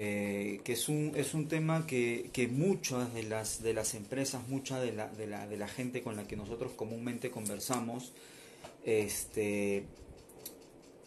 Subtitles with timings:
[0.00, 4.46] eh, que es un, es un tema que, que, muchas de las, de las empresas,
[4.48, 8.12] mucha de la, de, la, de la gente con la que nosotros comúnmente conversamos,
[8.84, 9.82] este,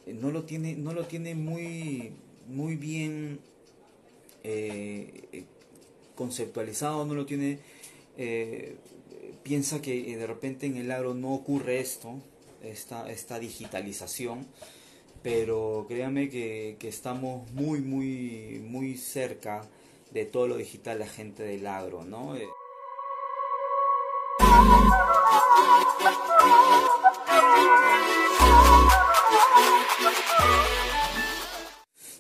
[0.07, 2.11] no lo tiene, no lo tiene muy,
[2.49, 3.39] muy bien
[4.43, 5.45] eh,
[6.15, 7.59] conceptualizado, no lo tiene,
[8.17, 8.75] eh,
[9.41, 12.19] piensa que de repente en el agro no ocurre esto,
[12.61, 14.45] esta, esta digitalización,
[15.23, 19.67] pero créanme que, que, estamos muy, muy, muy cerca
[20.11, 22.35] de todo lo digital la gente del agro, ¿no?
[22.35, 22.47] Eh,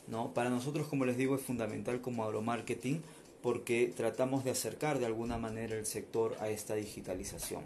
[0.07, 0.33] ¿No?
[0.33, 3.01] Para nosotros, como les digo, es fundamental como agromarketing
[3.41, 7.63] porque tratamos de acercar de alguna manera el sector a esta digitalización.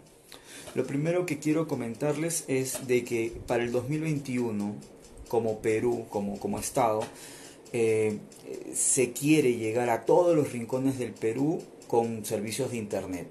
[0.74, 4.76] Lo primero que quiero comentarles es de que para el 2021
[5.28, 7.00] como Perú, como, como Estado,
[7.72, 8.18] eh,
[8.74, 13.28] se quiere llegar a todos los rincones del Perú con servicios de Internet.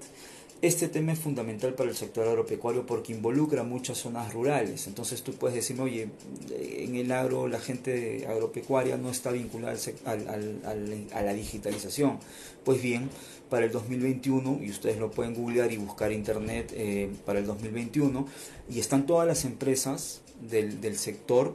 [0.62, 4.86] Este tema es fundamental para el sector agropecuario porque involucra muchas zonas rurales.
[4.86, 6.08] Entonces tú puedes decirme, oye,
[6.50, 12.18] en el agro la gente agropecuaria no está vinculada a la digitalización.
[12.64, 13.10] Pues bien,
[13.50, 18.26] para el 2021, y ustedes lo pueden googlear y buscar internet eh, para el 2021,
[18.70, 21.54] y están todas las empresas del, del sector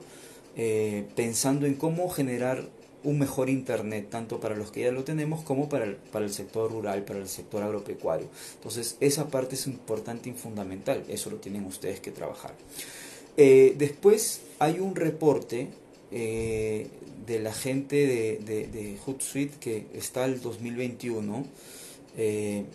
[0.55, 2.69] eh, pensando en cómo generar
[3.03, 6.31] un mejor Internet, tanto para los que ya lo tenemos como para el, para el
[6.31, 8.27] sector rural, para el sector agropecuario.
[8.55, 12.53] Entonces, esa parte es importante y fundamental, eso lo tienen ustedes que trabajar.
[13.38, 15.69] Eh, después hay un reporte
[16.11, 16.88] eh,
[17.25, 21.45] de la gente de, de, de, Hootsuite que está el 2021.
[22.17, 22.66] Eh,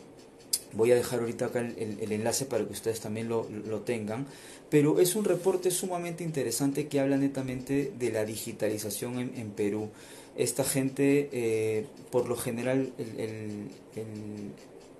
[0.73, 4.27] voy a dejar ahorita acá el, el, enlace para que ustedes también lo, lo tengan
[4.71, 9.91] pero es un reporte sumamente interesante que habla netamente de la digitalización en, Perú.
[10.37, 13.69] Esta gente, eh, por lo general, el,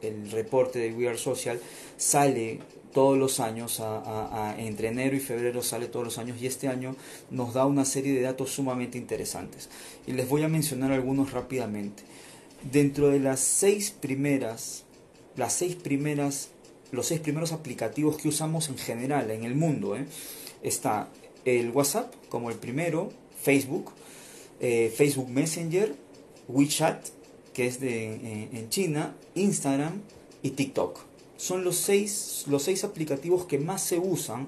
[0.03, 1.59] el, reporte de We Are Social
[1.97, 2.61] sale
[2.97, 6.97] todos los años, a, entre enero y febrero sale todos los años y este año
[7.31, 9.69] nos da una serie de datos sumamente interesantes.
[10.07, 12.05] Y les voy a mencionar algunos rápidamente.
[12.73, 14.85] Dentro de las seis primeras,
[15.37, 16.49] las seis primeras
[16.93, 19.97] los seis primeros aplicativos que usamos en general en el mundo.
[19.97, 20.07] ¿eh?
[20.63, 21.09] Está
[21.45, 23.11] el WhatsApp como el primero,
[23.41, 23.93] Facebook,
[24.61, 25.95] eh, Facebook Messenger,
[26.49, 27.07] WeChat,
[27.53, 30.01] que es de, en, China, Instagram
[30.43, 30.99] y TikTok.
[31.37, 34.47] Son los seis, los seis aplicativos que más se usan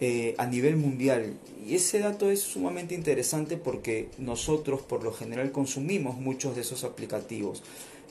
[0.00, 1.34] eh, a nivel mundial.
[1.66, 6.84] Y ese dato es sumamente interesante porque nosotros por lo general consumimos muchos de esos
[6.84, 7.62] aplicativos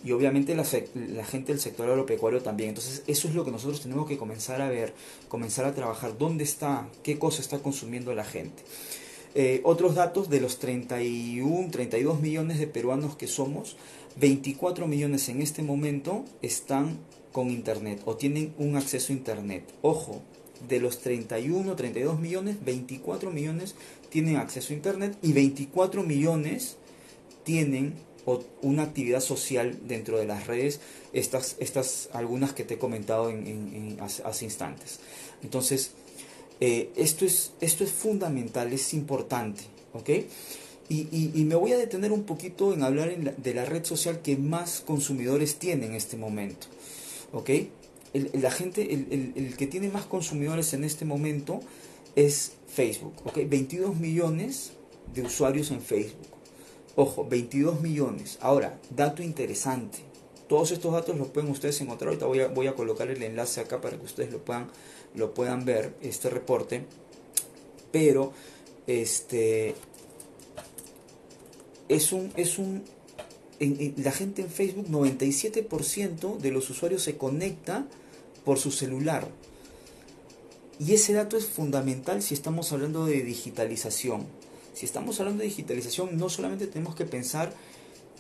[0.04, 2.70] y obviamente la, gente del sector agropecuario también.
[2.70, 4.94] Entonces eso es lo que nosotros tenemos que comenzar a ver,
[5.30, 8.64] comenzar a trabajar, dónde está, qué cosa está consumiendo la gente.
[9.36, 13.78] Eh, otros datos de los 31, 32 millones de peruanos que somos,
[14.18, 17.00] 24 millones en este momento están
[17.32, 19.64] con internet o tienen un acceso a internet.
[19.82, 20.22] Ojo,
[20.68, 23.76] de los 31, 32 millones, 24 millones
[24.10, 26.78] tienen acceso a internet y 24 millones
[27.44, 27.96] tienen
[28.26, 30.80] o una actividad social dentro de las redes,
[31.12, 35.00] estas, estas algunas que te he comentado en, en, hace, instantes.
[35.44, 35.92] Entonces,
[36.60, 39.64] eh, esto, es, esto es fundamental, es importante,
[39.94, 40.10] ¿ok?
[40.90, 44.38] Y, y, me voy a detener un poquito en hablar de la red social que
[44.38, 46.68] más consumidores tiene en este momento,
[47.32, 47.50] ¿ok?
[48.14, 51.62] El, la gente, el, el, que tiene más consumidores en este momento
[52.16, 53.40] es Facebook, ¿ok?
[53.48, 54.74] 22 millones
[55.16, 56.28] de usuarios en Facebook.
[56.96, 58.38] Ojo, 22 millones.
[58.42, 60.00] Ahora, dato interesante.
[60.48, 62.10] Todos estos datos los pueden ustedes encontrar.
[62.10, 64.68] Ahorita voy a, voy a colocar el enlace acá para que ustedes lo puedan,
[65.16, 66.86] lo puedan ver, este reporte.
[67.92, 68.34] Pero,
[68.86, 69.74] este,
[71.90, 72.84] es un, es un,
[73.60, 77.88] en, la gente en Facebook, 97% de los usuarios se conecta
[78.46, 79.28] por su celular.
[80.80, 84.26] Y ese dato es fundamental si estamos hablando de digitalización.
[84.74, 87.54] Si estamos hablando de digitalización, no solamente tenemos que pensar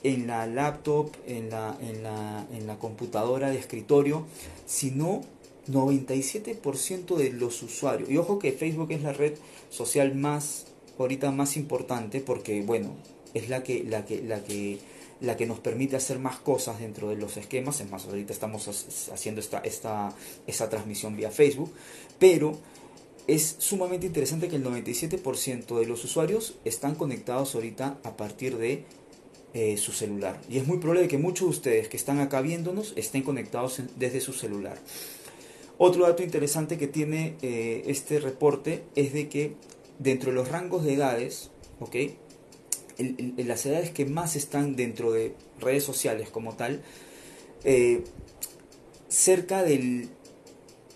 [0.03, 4.25] en la laptop, en la, en la, en la computadora de escritorio,
[4.66, 5.22] sino
[5.69, 8.10] 97% de los usuarios.
[8.10, 9.33] Y ojo que Facebook es la red
[9.69, 10.66] social más,
[11.00, 12.95] ahorita más importante, porque bueno,
[13.33, 14.80] es la que, la que, la que,
[15.22, 17.80] la que nos permite hacer más cosas dentro de los esquemas.
[17.80, 18.68] Es más, ahorita estamos
[19.12, 20.13] haciendo esta, esta,
[20.45, 21.72] esta transmisión vía Facebook,
[22.19, 22.57] pero
[23.28, 28.84] es sumamente interesante que el 97% de los usuarios están conectados ahorita a partir de
[29.54, 30.42] eh, su celular.
[30.50, 34.20] Y es muy probable que muchos de ustedes que están acá viéndonos estén conectados desde
[34.20, 34.78] su celular.
[35.78, 39.56] Otro dato interesante que tiene eh, este reporte es de que
[40.00, 41.50] dentro de los rangos de edades,
[41.80, 41.96] ¿ok?
[43.38, 46.84] las edades que más están dentro de redes sociales como tal,
[47.64, 48.04] eh,
[49.08, 50.10] cerca del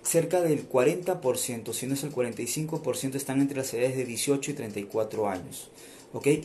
[0.07, 4.53] cerca del 40%, si no es el 45%, están entre las edades de 18 y
[4.53, 5.69] 34 años.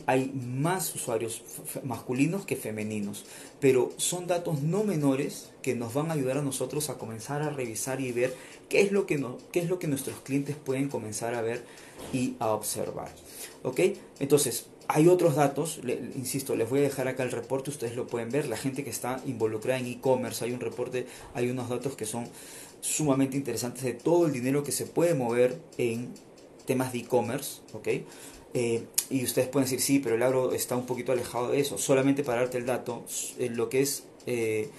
[0.05, 1.41] Hay más usuarios
[1.83, 3.25] masculinos que femeninos,
[3.59, 7.49] pero son datos no menores que nos van a ayudar a nosotros a comenzar a
[7.49, 8.35] revisar y ver
[8.69, 11.63] qué es lo que, no, qué es lo que nuestros clientes pueden comenzar a ver
[12.11, 13.09] y a observar.
[14.19, 15.79] Entonces, hay otros datos,
[16.15, 18.89] insisto, les voy a dejar acá el reporte, ustedes lo pueden ver, la gente que
[18.89, 22.27] está involucrada en e-commerce, hay un reporte, hay unos datos que son
[22.83, 26.09] sumamente interesantes de todo el dinero que se puede mover en
[26.65, 27.87] temas de e-commerce, ¿ok?
[28.53, 31.77] Eh, y ustedes pueden decir, sí, pero el agro está un poquito alejado de eso.
[31.77, 33.05] Solamente para darte el dato,
[33.39, 34.69] eh, lo que es eh,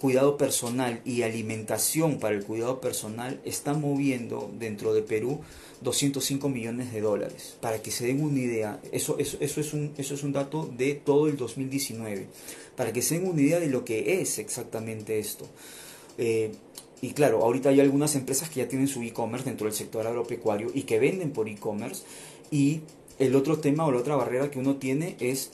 [0.00, 5.40] cuidado personal y alimentación para el cuidado personal está moviendo dentro de Perú
[5.80, 7.56] 205 millones de dólares.
[7.60, 10.68] Para que se den una idea, eso, eso, eso, es, un, eso es un dato
[10.76, 12.26] de todo el 2019.
[12.74, 15.46] Para que se den una idea de lo que es exactamente esto.
[17.04, 20.70] Y claro, ahorita hay algunas empresas que ya tienen su e-commerce dentro del sector agropecuario
[20.72, 22.02] y que venden por e-commerce
[22.50, 22.80] y
[23.18, 25.50] el otro tema o la otra barrera que uno tiene es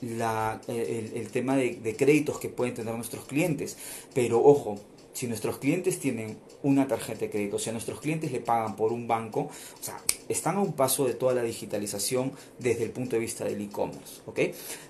[0.00, 3.76] la, eh, el, tema de, créditos que pueden tener nuestros clientes.
[4.14, 4.80] Pero ojo,
[5.14, 8.92] si nuestros clientes tienen una tarjeta de crédito, si a nuestros clientes le pagan por
[8.92, 13.16] un banco, o sea, están a un paso de toda la digitalización desde el punto
[13.16, 14.40] de vista del e-commerce, ¿ok?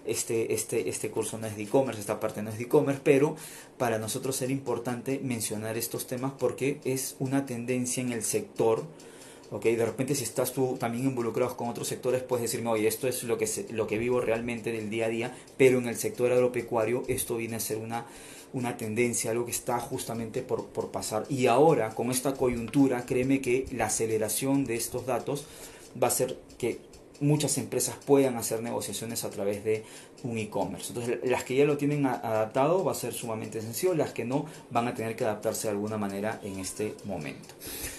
[0.07, 3.37] Este, este, este curso no es de e-commerce, esta parte no es de e-commerce, pero
[3.79, 8.85] para nosotros es importante mencionar estos temas porque es una tendencia en el sector
[9.61, 13.23] de repente si estás tú también involucrado con otros sectores, puedes decirme, oye, esto es
[13.23, 17.05] lo que, lo que vivo realmente del día a día, pero en el sector agropecuario
[17.07, 18.07] esto viene a ser una,
[18.55, 21.27] una tendencia, algo que está justamente por, por pasar.
[21.29, 25.45] Y ahora, con esta coyuntura, créeme que la aceleración de estos datos
[26.03, 26.81] va a ser que
[27.21, 29.85] muchas empresas puedan hacer negociaciones a través de
[30.23, 30.89] un e-commerce.
[30.89, 34.47] Entonces, las que ya lo tienen adaptado va a ser sumamente sencillo, las que no
[34.71, 37.55] van a tener que adaptarse de alguna manera en este momento.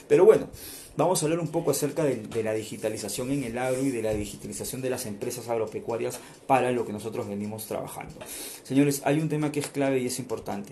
[0.07, 0.47] Pero bueno,
[0.97, 4.13] Vamos a hablar un poco acerca de, la digitalización en el agro y de la
[4.13, 8.15] digitalización de las empresas agropecuarias para lo que nosotros venimos trabajando.
[8.63, 10.71] Señores, hay un tema que es clave y es importante.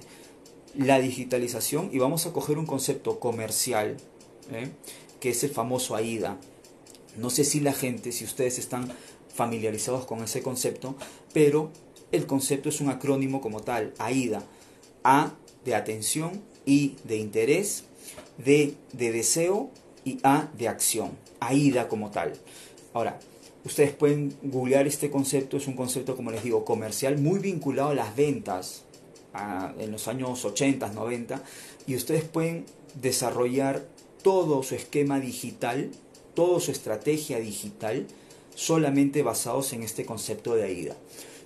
[0.78, 3.98] La digitalización, y vamos a coger un concepto comercial,
[4.54, 4.70] ¿eh?
[5.20, 6.38] que es el famoso AIDA.
[7.18, 8.90] No sé si la gente, si ustedes están
[9.28, 10.96] familiarizados con ese concepto,
[11.34, 11.70] pero
[12.14, 14.42] el concepto es un acrónimo como tal, AIDA.
[15.04, 15.34] A
[15.66, 17.84] de atención, I de interés,
[18.38, 19.70] D de deseo
[20.06, 22.34] y A de acción, AIDA como tal.
[22.94, 23.20] Ahora,
[23.66, 27.96] ustedes pueden googlear este concepto, es un concepto, como les digo, comercial, muy vinculado a
[27.96, 28.84] las ventas
[29.80, 31.44] en los años 80, 90,
[31.88, 32.66] y ustedes pueden
[33.02, 33.86] desarrollar
[34.22, 35.90] todo su esquema digital,
[36.34, 38.06] toda su estrategia digital,
[38.56, 40.96] solamente basados en este concepto de AIDA.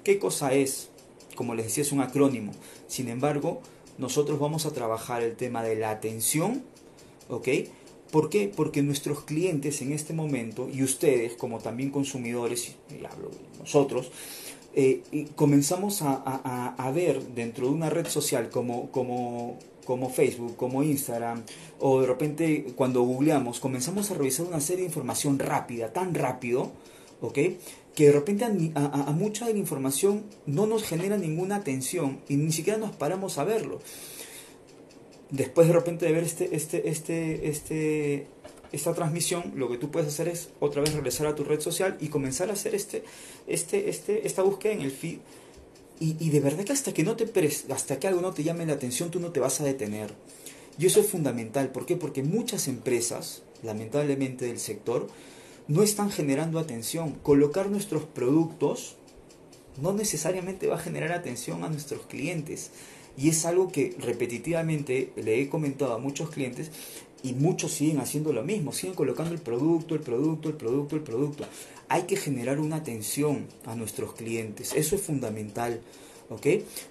[0.03, 0.89] ¿Qué cosa es?
[1.35, 2.51] Como les decía, es un acrónimo.
[2.87, 3.61] Sin embargo,
[3.97, 6.63] nosotros vamos a trabajar el tema de la atención,
[7.29, 7.47] ¿ok?
[8.11, 8.51] ¿Por qué?
[8.53, 14.11] Porque nuestros clientes en este momento, y ustedes como también consumidores, y hablo nosotros,
[14.73, 15.01] eh,
[15.35, 21.43] comenzamos a, ver dentro de una red social como, como, como Facebook, como Instagram,
[21.79, 26.71] o de repente cuando googleamos, comenzamos a revisar una serie de información rápida, tan rápido,
[27.21, 27.39] ¿ok?
[27.95, 28.49] que de repente a,
[28.85, 33.39] a, mucha de la información no nos genera ninguna atención y ni siquiera nos paramos
[33.39, 33.79] a verlo
[35.31, 38.27] después de repente de ver este, este, este, este,
[38.71, 41.97] esta transmisión, lo que tú puedes hacer es otra vez regresar a tu red social
[41.99, 43.03] y comenzar a hacer este,
[43.47, 45.19] este, este, esta búsqueda en el feed.
[45.99, 47.25] Y, y de verdad que hasta que, no te
[47.69, 50.13] hasta que algo no te llame la atención, tú no te vas a detener.
[50.77, 51.71] Y eso es fundamental.
[51.71, 51.95] ¿Por qué?
[51.95, 55.07] Porque muchas empresas, lamentablemente del sector,
[55.67, 57.13] no están generando atención.
[57.23, 58.95] Colocar nuestros productos
[59.81, 62.71] no necesariamente va a generar atención a nuestros clientes.
[63.17, 66.71] Y es algo que repetitivamente le he comentado a muchos clientes
[67.23, 71.01] y muchos siguen haciendo lo mismo, siguen colocando el producto, el producto, el producto, el
[71.01, 71.45] producto.
[71.89, 75.81] Hay que generar una atención a nuestros clientes, eso es fundamental.
[76.29, 76.45] ¿ok?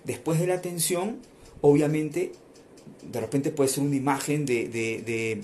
[0.05, 1.19] Después de la atención,
[1.61, 2.33] obviamente,
[3.11, 5.43] de repente puede ser una imagen de, de de,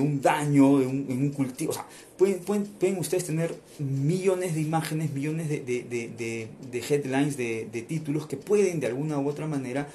[0.00, 1.70] un daño en un cultivo.
[1.70, 1.86] O sea,
[2.16, 8.80] pueden, pueden, ustedes tener millones de imágenes, millones de, de headlines, de, títulos que pueden
[8.80, 9.88] de alguna u otra manera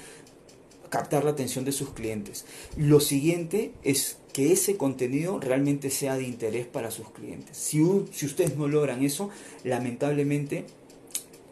[0.88, 2.44] captar la atención de sus clientes.
[2.76, 7.56] Lo siguiente es que ese contenido realmente sea de interés para sus clientes.
[7.56, 7.80] Si,
[8.12, 9.30] si ustedes no logran eso,
[9.64, 10.64] lamentablemente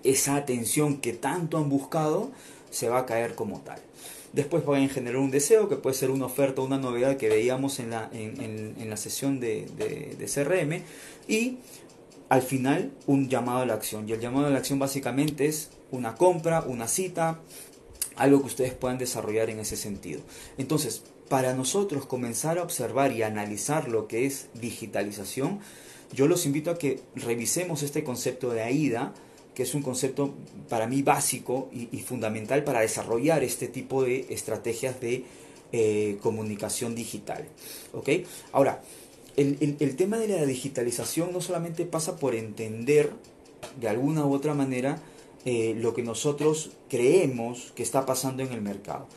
[0.04, 2.30] esa atención que tanto han buscado
[2.70, 3.80] se va a caer como tal.
[4.38, 7.90] Después pueden generar un deseo, que puede ser una oferta una novedad que veíamos en
[7.90, 9.66] la, en, la sesión de,
[10.16, 10.84] de, CRM.
[11.26, 11.56] Y
[12.28, 14.08] al final un llamado a la acción.
[14.08, 17.40] Y el llamado a la acción básicamente es una compra, una cita,
[18.14, 20.20] algo que ustedes puedan desarrollar en ese sentido.
[20.56, 25.58] Entonces, para nosotros comenzar a observar y analizar lo que es digitalización,
[26.12, 29.14] yo los invito a que revisemos este concepto de AIDA,
[29.58, 30.34] que es un concepto
[30.68, 35.24] para mí básico y, fundamental para desarrollar este tipo de estrategias de
[35.72, 37.44] eh, comunicación digital.
[37.92, 38.08] ¿ok?
[38.52, 38.82] Ahora,
[39.36, 43.10] el, tema de la digitalización no solamente pasa por entender
[43.80, 45.02] de alguna u otra manera
[45.44, 49.08] eh, lo que nosotros creemos que está pasando en el mercado.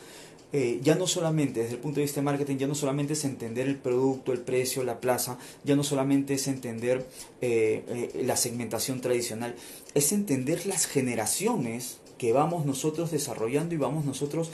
[0.52, 3.24] Eh, ya no solamente desde el punto de vista de marketing, ya no solamente es
[3.24, 7.06] entender el producto, el precio, la plaza, ya no solamente es entender
[7.40, 9.54] eh, la segmentación tradicional,
[9.94, 14.50] es entender las generaciones que vamos nosotros desarrollando y vamos nosotros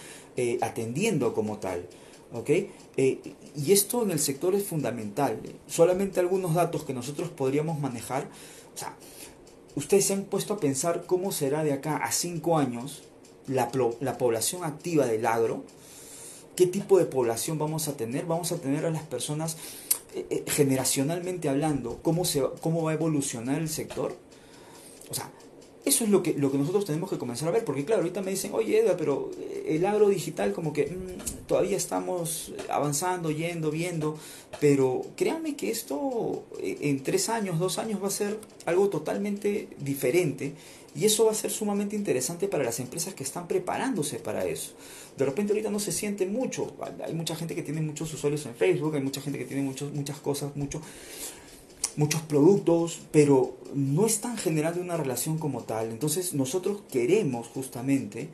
[0.60, 1.84] atendiendo como tal.
[2.32, 2.70] ¿okay?
[2.96, 5.40] y esto en el sector es fundamental.
[5.66, 8.28] Solamente algunos datos que nosotros podríamos manejar.
[8.74, 8.94] O sea,
[9.74, 13.02] ustedes se han puesto a pensar cómo será de acá a cinco años
[13.48, 15.64] la, población activa del agro,
[16.56, 19.56] qué tipo de población vamos a tener, vamos a tener a las personas
[20.14, 24.16] eh, eh, generacionalmente hablando, cómo, se, cómo va a evolucionar el sector.
[25.10, 25.30] O sea,
[25.84, 28.20] eso es lo que, lo que nosotros tenemos que comenzar a ver, porque claro, ahorita
[28.20, 29.30] me dicen, oye Edgar, pero
[29.66, 34.18] el agro digital como que mm, todavía estamos avanzando, yendo, viendo,
[34.60, 39.68] pero créanme que esto eh, en tres años, dos años va a ser algo totalmente
[39.78, 40.54] diferente
[40.94, 44.72] y eso va a ser sumamente interesante para las empresas que están preparándose para eso.
[45.16, 48.54] De repente ahorita no se siente mucho, hay mucha gente que tiene muchos usuarios en
[48.54, 50.80] Facebook, hay mucha gente que tiene muchos, muchas cosas, mucho
[51.96, 55.90] muchos productos, pero no están generando una relación como tal.
[55.90, 58.28] Entonces nosotros queremos justamente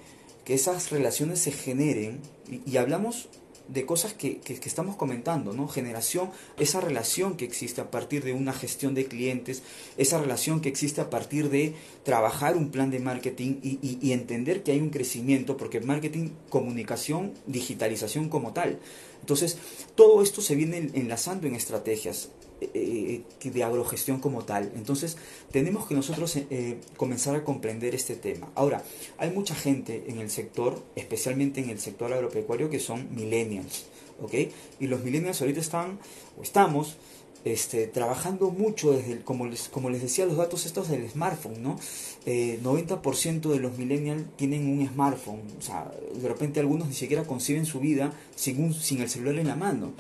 [0.45, 2.21] que esas relaciones se generen
[2.67, 3.29] y, hablamos
[3.69, 5.69] de cosas que, estamos comentando, ¿no?
[5.69, 9.63] Generación, esa relación que existe a partir de una gestión de clientes,
[9.97, 14.73] esa relación que existe a partir de trabajar un plan de marketing y entender que
[14.73, 18.79] hay un crecimiento, porque marketing, comunicación, digitalización como tal.
[19.25, 19.57] Entonces,
[19.95, 22.29] todo esto se viene enlazando en estrategias.
[22.61, 24.73] Eh, de agrogestión como tal.
[24.75, 25.17] Entonces
[25.51, 28.49] tenemos que nosotros eh, comenzar a comprender este tema.
[28.55, 28.83] Ahora,
[29.19, 33.87] hay mucha gente en el sector, especialmente en el sector agropecuario, que son millennials.
[34.23, 34.35] ¿ok?
[34.81, 35.99] Y los millennials ahorita están,
[36.39, 36.97] o estamos,
[37.45, 41.79] este, trabajando mucho desde, como, les, como les decía, los datos estos del smartphone, ¿no?
[42.25, 47.25] 90% eh, de los millennials tienen un smartphone, o sea, de repente algunos ni siquiera
[47.25, 49.93] conciben su vida sin, sin el celular en la mano.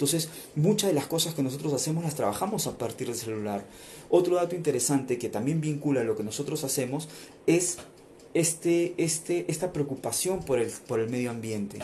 [0.00, 3.66] Entonces, muchas de las cosas que nosotros hacemos las trabajamos a partir del celular.
[4.08, 7.06] Otro dato interesante que también vincula lo que nosotros hacemos
[7.46, 7.76] es
[8.32, 11.80] este, este, esta preocupación por el, por el medio ambiente.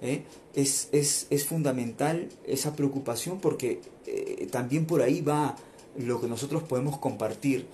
[0.00, 0.22] ¿eh?
[0.54, 5.54] Es, es, es, fundamental esa preocupación porque eh, también por ahí va
[5.98, 7.66] lo que nosotros podemos compartir.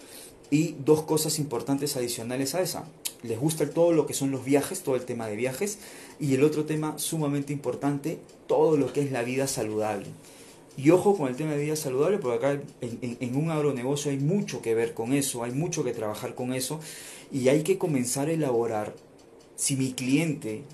[0.50, 2.84] Y dos cosas importantes adicionales a esa.
[3.24, 5.78] Les gusta todo lo que son los viajes, todo el tema de viajes.
[6.20, 10.06] Y el otro tema sumamente importante, todo lo que es la vida saludable.
[10.76, 14.18] Y ojo con el tema de vida saludable, porque acá en, en, un agronegocio hay
[14.18, 16.80] mucho que ver con eso, hay mucho que trabajar con eso,
[17.32, 18.94] y hay que comenzar a elaborar
[19.56, 20.64] si mi cliente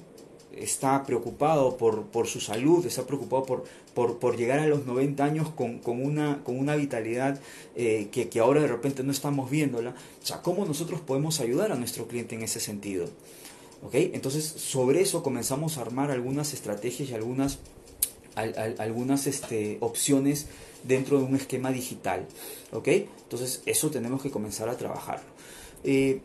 [0.56, 3.64] está preocupado por, por su salud, está preocupado por,
[3.94, 7.40] por, por, llegar a los 90 años con, con, una, con una vitalidad
[7.76, 11.72] eh, que, que ahora de repente no estamos viéndola, o sea, ¿cómo nosotros podemos ayudar
[11.72, 13.08] a nuestro cliente en ese sentido?
[13.92, 17.58] Entonces, sobre eso comenzamos a armar algunas estrategias y algunas,
[18.34, 20.46] algunas este, opciones
[20.84, 22.26] dentro de un esquema digital.
[22.72, 25.24] Entonces, eso tenemos que comenzar a trabajarlo.
[25.82, 26.20] Eh,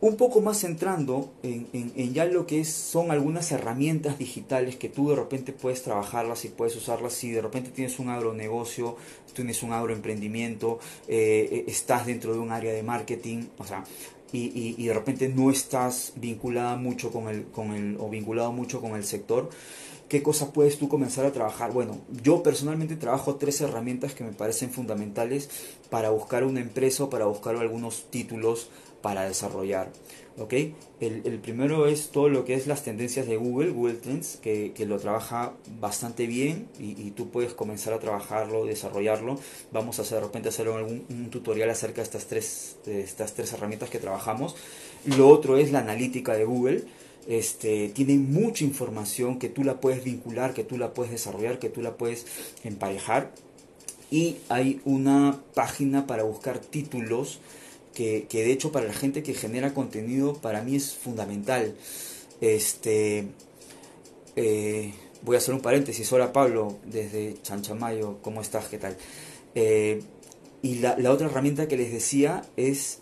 [0.00, 5.10] un poco más centrando en, en, ya lo que son algunas herramientas digitales que tú
[5.10, 8.96] de repente puedes trabajarlas y puedes usarlas si de repente tienes un agronegocio,
[9.34, 13.84] tienes un agroemprendimiento, eh, eh estás dentro de un área de marketing, o sea,
[14.32, 18.80] y, y, de repente no estás vinculada mucho con el, con el, o vinculado mucho
[18.80, 19.50] con el sector,
[20.08, 21.72] ¿qué cosas puedes tú comenzar a trabajar?
[21.72, 25.50] Bueno, yo personalmente trabajo tres herramientas que me parecen fundamentales
[25.90, 28.70] para buscar una empresa o para buscar algunos títulos
[29.02, 29.90] para desarrollar.
[31.00, 34.86] El, primero es todo lo que es las tendencias de Google, Google Trends, que, que
[34.86, 39.38] lo trabaja bastante bien y, tú puedes comenzar a trabajarlo, desarrollarlo.
[39.70, 43.52] Vamos a hacer, de repente hacer algún un tutorial acerca de estas tres, estas tres
[43.52, 44.56] herramientas que trabajamos.
[45.04, 46.84] Lo otro es la analítica de Google.
[47.28, 51.68] Este, tiene mucha información que tú la puedes vincular, que tú la puedes desarrollar, que
[51.68, 52.24] tú la puedes
[52.64, 53.32] emparejar.
[54.10, 57.40] Y hay una página para buscar títulos
[58.28, 61.74] que, de hecho para la gente que genera contenido para mí es fundamental.
[62.40, 63.26] Este,
[64.36, 66.10] eh, voy a hacer un paréntesis.
[66.12, 68.68] Hola Pablo, desde Chanchamayo, ¿cómo estás?
[68.68, 68.96] ¿Qué tal?
[69.54, 70.02] Eh,
[70.62, 73.00] Y la, otra herramienta que les decía es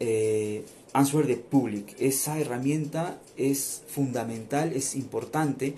[0.00, 0.64] eh,
[0.94, 1.94] Answer the Public.
[2.00, 5.74] Esa herramienta es fundamental, es importante.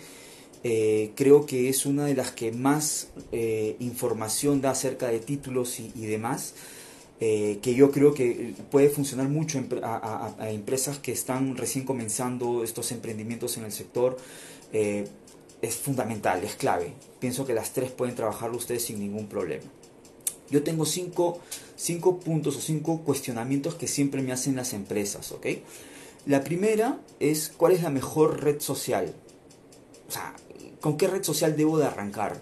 [0.63, 3.09] Creo que es una de las que más
[3.81, 6.55] información da acerca de títulos y, demás.
[7.63, 13.57] Que yo creo que puede funcionar mucho a, empresas que están recién comenzando estos emprendimientos
[13.57, 14.17] en el sector.
[14.73, 16.95] es fundamental, es clave.
[17.21, 19.71] Pienso que las tres pueden trabajarlo ustedes sin ningún problema.
[20.53, 21.41] Yo tengo cinco,
[22.23, 25.47] puntos o cinco cuestionamientos que siempre me hacen las empresas, ¿ok?
[26.27, 29.15] La primera es cuál es la mejor red social.
[30.09, 30.35] O sea,
[30.83, 32.39] ¿con qué red social debo de arrancar?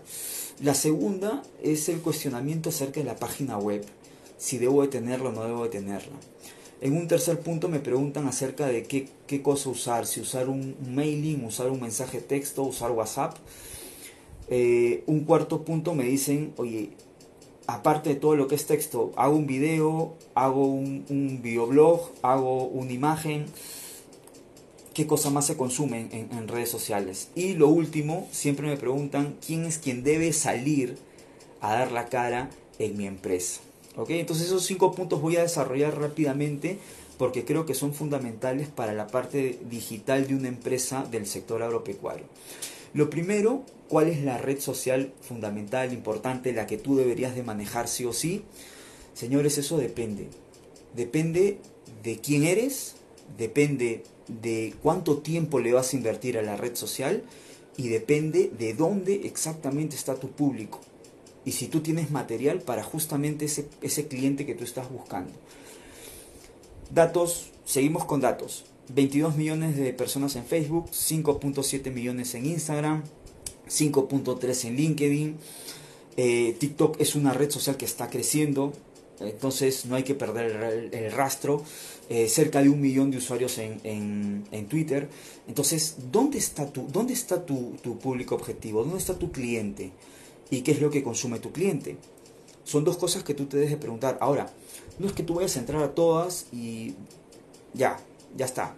[0.60, 3.86] La segunda es el cuestionamiento acerca de la página web,
[4.40, 6.16] si debo de tenerla o no debo de tenerla.
[6.80, 11.44] En un tercer punto me preguntan acerca de qué, cosa usar, si usar un, mailing,
[11.44, 13.36] usar un mensaje texto, usar WhatsApp.
[14.48, 16.90] Eh, un cuarto punto me dicen, oye,
[17.66, 22.64] aparte de todo lo que es texto, hago un video, hago un, un videoblog, hago
[22.64, 23.44] una imagen,
[24.94, 27.28] qué cosa más se consume en, redes sociales.
[27.34, 30.96] Y lo último, siempre me preguntan quién es quien debe salir
[31.60, 33.60] a dar la cara en mi empresa.
[33.96, 34.10] ¿Ok?
[34.10, 36.78] Entonces esos cinco puntos voy a desarrollar rápidamente
[37.18, 42.24] porque creo que son fundamentales para la parte digital de una empresa del sector agropecuario.
[42.94, 47.88] Lo primero, ¿cuál es la red social fundamental, importante, la que tú deberías de manejar
[47.88, 48.42] sí o sí?
[49.14, 50.28] Señores, eso depende.
[50.96, 51.58] Depende
[52.02, 52.94] de quién eres,
[53.36, 57.22] depende de cuánto tiempo le vas a invertir a la red social
[57.76, 60.80] y depende de dónde exactamente está tu público.
[61.44, 65.32] Y si tú tienes material para justamente ese, ese cliente que tú estás buscando.
[66.92, 68.64] Datos, seguimos con datos.
[68.94, 73.04] 22 millones de personas en Facebook, 5.7 millones en Instagram,
[73.68, 75.36] 5.3 en LinkedIn.
[76.16, 78.72] Eh, TikTok es una red social que está creciendo,
[79.20, 81.62] entonces no hay que perder el, rastro.
[82.08, 85.08] Eh, cerca de un millón de usuarios en, Twitter.
[85.46, 88.82] Entonces, ¿dónde está, tu, dónde está tu, tu público objetivo?
[88.82, 89.92] ¿Dónde está tu cliente?
[90.50, 91.96] ¿Y qué es lo que consume tu cliente?
[92.64, 94.18] Son dos cosas que tú te debes de preguntar.
[94.20, 94.52] Ahora,
[94.98, 96.94] no es que tú vayas a entrar a todas y
[97.72, 97.98] ya,
[98.36, 98.76] ya está.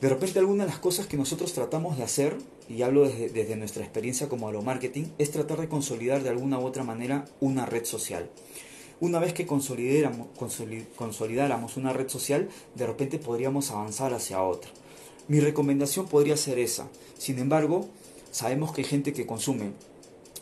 [0.00, 2.36] De repente alguna de las cosas que nosotros tratamos de hacer,
[2.68, 6.84] y hablo desde, nuestra experiencia como marketing es tratar de consolidar de alguna u otra
[6.84, 8.30] manera una red social.
[9.00, 10.28] Una vez que consolidáramos,
[10.96, 14.70] consolidáramos una red social, de repente podríamos avanzar hacia otra.
[15.28, 16.88] Mi recomendación podría ser esa.
[17.18, 17.88] Sin embargo,
[18.30, 19.72] sabemos que hay gente que consume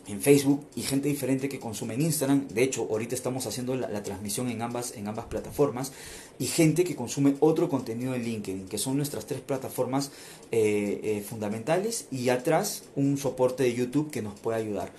[0.07, 2.49] en Facebook y gente diferente que consume en Instagram.
[2.49, 5.93] De hecho, ahorita estamos haciendo la, transmisión en ambas, en ambas plataformas.
[6.39, 10.11] Y gente que consume otro contenido en LinkedIn, que son nuestras tres plataformas
[10.51, 12.07] eh, eh, fundamentales.
[12.11, 14.93] Y atrás un soporte de YouTube que nos puede ayudar.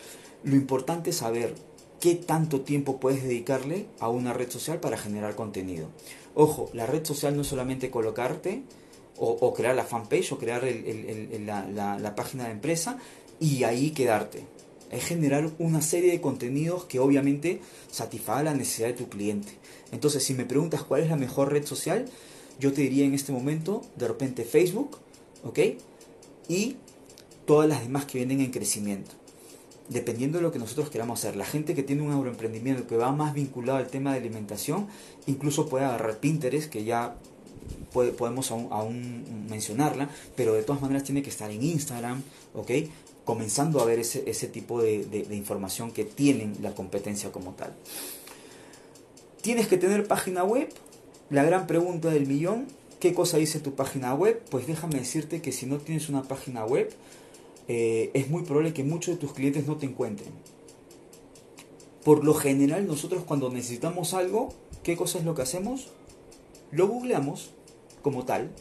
[0.43, 1.55] Lo importante es saber
[1.99, 5.89] qué tanto tiempo puedes dedicarle a una red social para generar contenido.
[6.33, 8.63] Ojo, la red social no es solamente colocarte
[9.23, 12.97] o, crear la fanpage o crear la, la página de empresa
[13.39, 14.45] y ahí quedarte
[14.91, 19.53] es generar una serie de contenidos que obviamente satisfaga la necesidad de tu cliente.
[19.91, 22.05] Entonces, si me preguntas cuál es la mejor red social,
[22.59, 24.97] yo te diría en este momento, de repente Facebook,
[25.43, 25.59] ¿ok?
[26.47, 26.75] Y
[27.45, 29.11] todas las demás que vienen en crecimiento.
[29.89, 31.35] Dependiendo de lo que nosotros queramos hacer.
[31.35, 34.87] La gente que tiene un agroemprendimiento que va más vinculado al tema de alimentación,
[35.25, 37.17] incluso puede agarrar Pinterest, que ya
[37.91, 42.21] podemos aún, aún, mencionarla, pero de todas maneras tiene que estar en Instagram,
[42.53, 42.71] ¿ok?
[43.31, 47.73] Comenzando a ver ese, ese tipo de, información que tienen la competencia como tal.
[49.39, 50.67] ¿Tienes que tener página web?
[51.29, 52.67] La gran pregunta del millón,
[52.99, 54.43] ¿qué cosa dice tu página web?
[54.49, 56.91] Pues déjame decirte que si no tienes una página web,
[57.69, 60.33] eh, es muy probable que muchos de tus clientes no te encuentren.
[62.03, 65.87] Por lo general, nosotros cuando necesitamos algo, ¿qué cosa es lo que hacemos?
[66.69, 67.51] Lo googleamos
[68.01, 68.51] como tal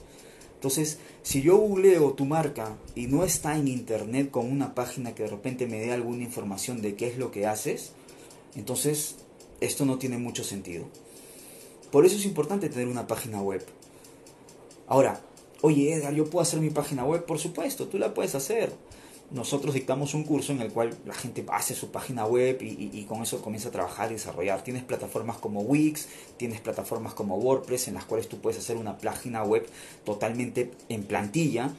[0.60, 5.22] entonces, si yo googleo tu marca y no está en internet con una página que
[5.22, 7.92] de repente me dé alguna información de qué es lo que haces,
[8.54, 9.14] entonces
[9.62, 10.84] esto no tiene mucho sentido.
[11.90, 13.64] Por eso es importante tener una página web.
[14.86, 15.22] Ahora,
[15.62, 18.70] oye Edgar, yo puedo hacer mi página web, por supuesto, tú la puedes hacer
[19.30, 23.22] nosotros dictamos un curso en el cual la gente hace su página web y, con
[23.22, 24.64] eso comienza a trabajar y desarrollar.
[24.64, 28.98] Tienes plataformas como Wix, tienes plataformas como WordPress en las cuales tú puedes hacer una
[28.98, 29.66] página web
[30.04, 31.70] totalmente en plantilla,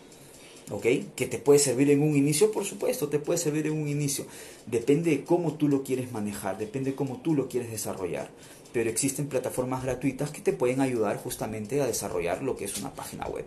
[0.70, 0.86] ¿ok?
[1.16, 4.26] Que te puede servir en un inicio, por supuesto, te puede servir en un inicio.
[4.66, 8.30] Depende de cómo tú lo quieres manejar, depende de cómo tú lo quieres desarrollar.
[8.74, 12.94] pero existen plataformas gratuitas que te pueden ayudar justamente a desarrollar lo que es una
[12.94, 13.46] página web.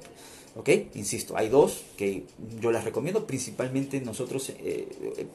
[0.57, 0.69] ¿Ok?
[0.95, 2.25] Insisto, hay dos que
[2.61, 5.27] yo las recomiendo, principalmente nosotros, eh, eh,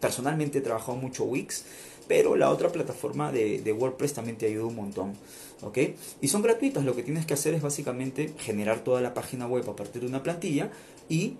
[0.00, 1.64] personalmente he trabajado mucho Wix,
[2.08, 5.14] pero la otra plataforma de, de, WordPress también te ayuda un montón.
[5.62, 5.78] ¿Ok?
[6.20, 9.68] Y son gratuitas, lo que tienes que hacer es básicamente generar toda la página web
[9.70, 10.70] a partir de una plantilla
[11.08, 11.36] y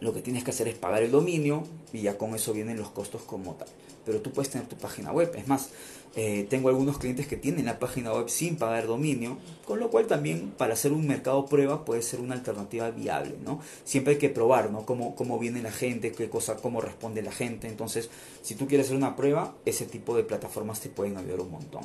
[0.00, 2.90] lo que tienes que hacer es pagar el dominio y ya con eso vienen los
[2.90, 3.68] costos como tal.
[4.04, 5.32] Pero tú puedes tener tu página web.
[5.36, 5.70] Es más,
[6.16, 10.06] eh, tengo algunos clientes que tienen la página web sin pagar dominio, con lo cual
[10.06, 13.60] también para hacer un mercado prueba puede ser una alternativa viable, ¿no?
[13.84, 14.84] Siempre hay que probar, ¿no?
[14.86, 17.68] Cómo, cómo viene la gente, qué cosa, cómo responde la gente.
[17.68, 18.10] Entonces,
[18.42, 21.82] si tú quieres hacer una prueba, ese tipo de plataformas te pueden ayudar un montón.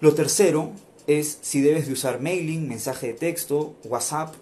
[0.00, 0.70] Lo tercero
[1.08, 4.34] es si debes de usar mailing, mensaje de texto, WhatsApp.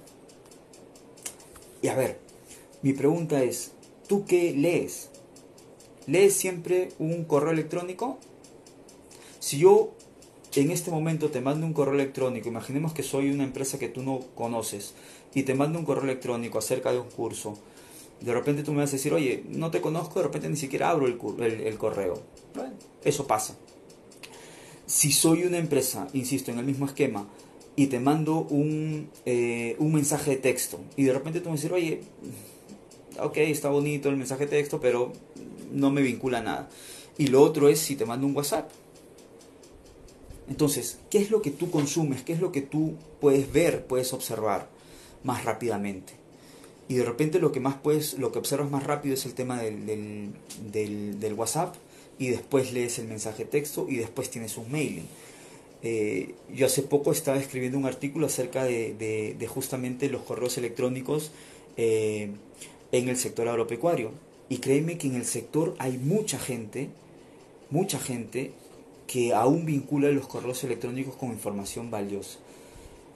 [1.81, 2.19] Y a ver,
[2.83, 3.71] mi pregunta es,
[4.09, 5.09] ¿tú qué lees?
[6.07, 8.19] ¿Lees siempre un correo electrónico?
[9.47, 9.93] Si yo
[10.57, 14.03] en este momento te mando un correo electrónico, imaginemos que soy una empresa que tú
[14.03, 14.95] no conoces
[15.37, 17.57] y te mando un correo electrónico acerca de un curso,
[18.21, 20.91] de repente tú me vas a decir, oye, no te conozco, de repente ni siquiera
[20.91, 21.17] abro el,
[21.79, 22.21] correo.
[22.57, 22.73] Bueno,
[23.05, 23.57] eso pasa.
[24.85, 27.29] Si soy una empresa, insisto, en el mismo esquema,
[27.77, 31.73] y te mando un, eh, un mensaje de texto, y de repente tú me decir,
[31.73, 32.01] oye,
[33.21, 35.13] ok, está bonito el mensaje de texto, pero
[35.71, 36.69] no me vincula nada.
[37.17, 38.73] Y lo otro es si te mando un WhatsApp.
[40.49, 42.23] Entonces, ¿qué es lo que tú consumes?
[42.23, 44.69] ¿Qué es lo que tú puedes ver, puedes observar
[45.25, 46.13] más rápidamente?
[46.89, 49.61] Y de repente lo que más puedes, lo que observas más rápido es el tema
[49.61, 50.31] del,
[50.71, 51.75] del, WhatsApp
[52.19, 55.07] y después lees el mensaje texto y después tienes un mailing.
[55.83, 61.33] Eh, yo hace poco estaba escribiendo un artículo acerca de, justamente los correos electrónicos
[61.77, 62.31] eh,
[62.93, 64.13] en el sector agropecuario.
[64.49, 66.89] Y créeme que en el sector hay mucha gente,
[67.71, 68.53] mucha gente
[69.07, 72.39] que aún vincula los correos electrónicos con información valiosa.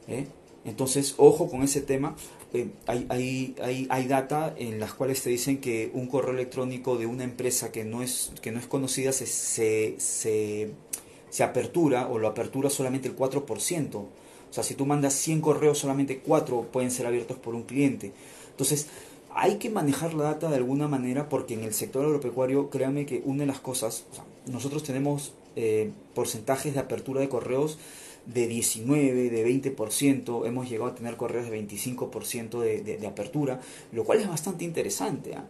[0.08, 0.26] ¿eh?
[0.64, 2.16] Entonces, ojo con ese tema.
[2.52, 7.06] Eh, hay, hay, hay, data en las cuales te dicen que un correo electrónico de
[7.06, 12.26] una empresa que no es, que no es conocida se, se, se, apertura o lo
[12.26, 13.94] apertura solamente el 4%.
[13.94, 14.08] O
[14.52, 18.12] sea, si tú mandas 100 correos, solamente 4 pueden ser abiertos por un cliente.
[18.50, 18.88] Entonces,
[19.32, 23.22] hay que manejar la data de alguna manera porque en el sector agropecuario, créanme que
[23.24, 24.04] una de las cosas,
[24.46, 27.78] nosotros tenemos eh, porcentajes de apertura de correos
[28.26, 33.60] de 19, de 20%, hemos llegado a tener correos de 25% de, de, apertura,
[33.92, 35.34] lo cual es bastante interesante.
[35.34, 35.48] ¿ah?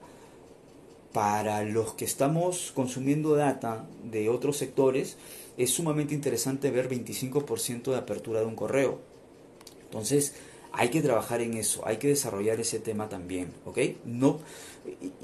[1.13, 5.17] Para los que estamos consumiendo data de otros sectores,
[5.57, 8.99] es sumamente interesante ver 25% de apertura de un correo.
[9.85, 10.35] Entonces,
[10.73, 13.79] hay que trabajar en eso, hay que desarrollar ese tema también, ¿ok?
[14.05, 14.39] No,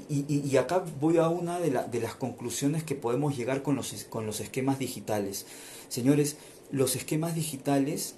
[0.09, 4.25] y, acá voy a una de, de, las conclusiones que podemos llegar con los, con
[4.25, 5.45] los esquemas digitales.
[5.89, 6.37] Señores,
[6.71, 8.15] los esquemas digitales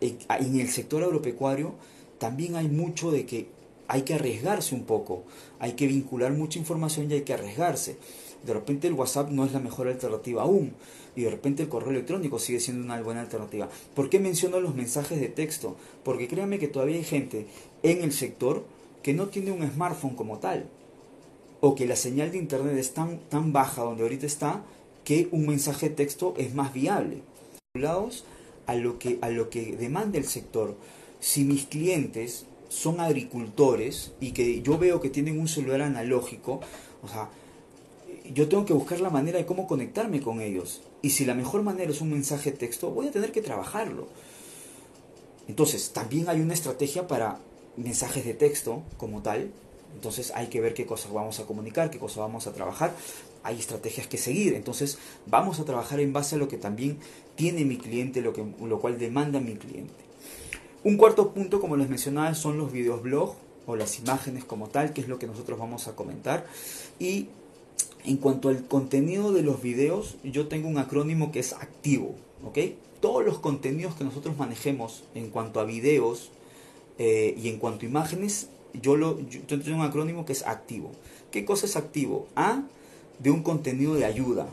[0.00, 1.74] en, en el sector agropecuario
[2.18, 3.48] también hay mucho de que
[3.88, 5.24] hay que arriesgarse un poco,
[5.58, 7.96] hay que vincular mucha información y hay que arriesgarse.
[8.44, 10.74] De repente el WhatsApp no es la mejor alternativa aún
[11.16, 13.68] y de repente el correo electrónico sigue siendo una buena alternativa.
[13.94, 15.76] ¿Por qué menciono los mensajes de texto?
[16.04, 17.46] Porque créanme que todavía hay gente
[17.82, 18.64] en el sector
[19.02, 20.68] que no tiene un smartphone como tal
[21.60, 24.62] o que la señal de internet es tan, tan baja donde ahorita está
[25.04, 27.22] que un mensaje de texto es más viable.
[28.66, 30.76] A lo que, a lo que demanda el sector.
[31.20, 36.60] Si mis clientes son agricultores y que yo veo que tienen un celular analógico,
[37.02, 37.28] o sea,
[38.34, 40.82] yo tengo que buscar la manera de cómo conectarme con ellos.
[41.02, 44.08] Y si la mejor manera es un mensaje de texto, voy a tener que trabajarlo.
[45.48, 47.38] Entonces, también hay una estrategia para
[47.76, 49.50] mensajes de texto como tal.
[49.94, 52.92] Entonces hay que ver qué cosas vamos a comunicar, qué cosas vamos a trabajar.
[53.42, 54.54] Hay estrategias que seguir.
[54.54, 56.98] Entonces vamos a trabajar en base a lo que también
[57.34, 59.94] tiene mi cliente, lo, que, lo cual demanda mi cliente.
[60.84, 63.34] Un cuarto punto, como les mencionaba, son los videos blog
[63.66, 66.46] o las imágenes como tal, que es lo que nosotros vamos a comentar.
[66.98, 67.28] Y
[68.06, 72.14] en cuanto al contenido de los videos, yo tengo un acrónimo que es activo,
[72.44, 72.58] ¿ok?
[73.00, 76.30] Todos los contenidos que nosotros manejemos en cuanto a videos
[76.98, 78.48] eh, y en cuanto a imágenes,
[78.80, 80.92] yo, lo, yo tengo un acrónimo que es activo.
[81.30, 82.28] ¿Qué cosa es activo?
[82.36, 82.62] A,
[83.18, 84.48] de un contenido de ayuda,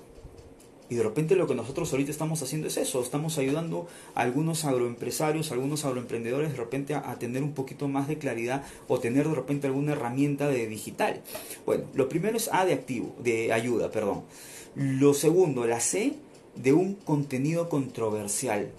[0.93, 4.63] y de repente lo que nosotros ahorita estamos haciendo es eso, estamos ayudando a algunos
[4.63, 9.27] agroempresarios, a algunos agroemprendedores de repente a, tener un poquito más de claridad o tener
[9.27, 11.23] de repente alguna herramienta de digital.
[11.65, 14.21] Bueno, lo primero es A de activo, de ayuda, perdón.
[14.75, 16.13] Lo segundo, la C
[16.55, 18.69] de un contenido controversial.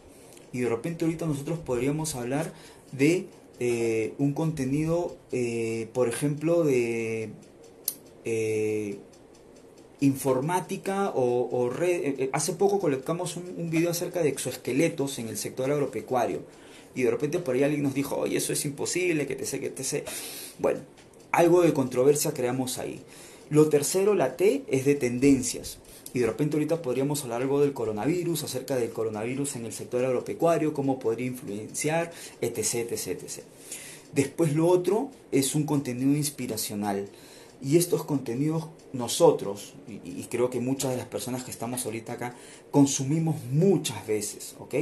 [0.53, 2.53] Y de repente ahorita nosotros podríamos hablar
[2.93, 3.27] de
[3.59, 7.31] eh, un contenido, eh, por ejemplo, de...
[8.25, 8.99] Eh,
[10.05, 12.05] informática o, red.
[12.05, 16.43] Eh, eh, hace poco colocamos un, un, video acerca de exoesqueletos en el sector agropecuario
[16.95, 19.61] y de repente por ahí alguien nos dijo, oye, eso es imposible, que te sé,
[19.61, 20.05] que te sé.
[20.59, 20.81] Bueno,
[21.33, 23.01] algo de controversia creamos ahí.
[23.51, 25.79] Lo tercero, la T, es de tendencias.
[26.13, 30.05] Y de repente ahorita podríamos hablar algo del coronavirus, acerca del coronavirus en el sector
[30.05, 33.43] agropecuario, cómo podría influenciar, etc, etc, etc.
[34.13, 37.09] Después lo otro es un contenido inspiracional.
[37.63, 42.35] Y estos contenidos nosotros, y, creo que muchas de las personas que estamos ahorita acá,
[42.71, 44.75] consumimos muchas veces, ¿ok?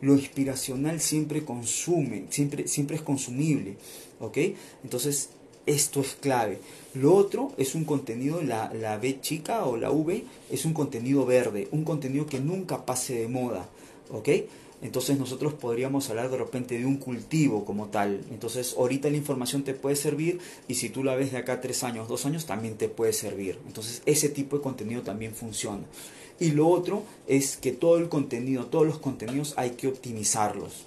[0.00, 3.76] Lo inspiracional siempre consume, siempre, siempre es consumible,
[4.20, 4.38] ¿ok?
[4.84, 5.30] Entonces,
[5.66, 6.60] esto es clave.
[6.94, 11.26] Lo otro es un contenido, la, la B chica o la V, es un contenido
[11.26, 13.68] verde, un contenido que nunca pase de moda,
[14.10, 14.28] ¿ok?
[14.80, 18.24] Entonces nosotros podríamos hablar de repente de un cultivo como tal.
[18.30, 20.38] Entonces ahorita la información te puede servir
[20.68, 23.58] y si tú la ves de acá tres años, dos años, también te puede servir.
[23.66, 25.82] Entonces ese tipo de contenido también funciona.
[26.40, 30.86] Y lo otro es que todo el contenido, todos los contenidos hay que optimizarlos.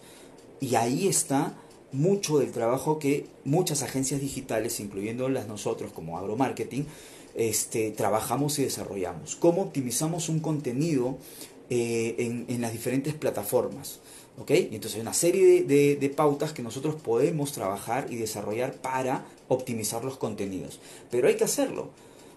[0.62, 1.58] Y ahí está
[1.92, 6.86] mucho del trabajo que muchas agencias digitales, incluyendo las nosotros como agromarketing,
[7.36, 9.36] este, trabajamos y desarrollamos.
[9.36, 11.18] ¿Cómo optimizamos un contenido
[11.74, 14.02] eh, en, las diferentes plataformas?
[14.38, 14.52] ¿ok?
[14.52, 20.04] Y entonces hay una serie de, pautas que nosotros podemos trabajar y desarrollar para optimizar
[20.04, 20.82] los contenidos.
[21.10, 21.90] Pero hay que hacerlo,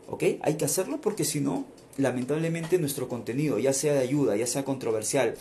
[0.08, 0.22] ¿ok?
[0.40, 1.64] Hay que hacerlo porque si no,
[1.96, 5.34] lamentablemente nuestro contenido, ya sea de ayuda, ya sea controversial,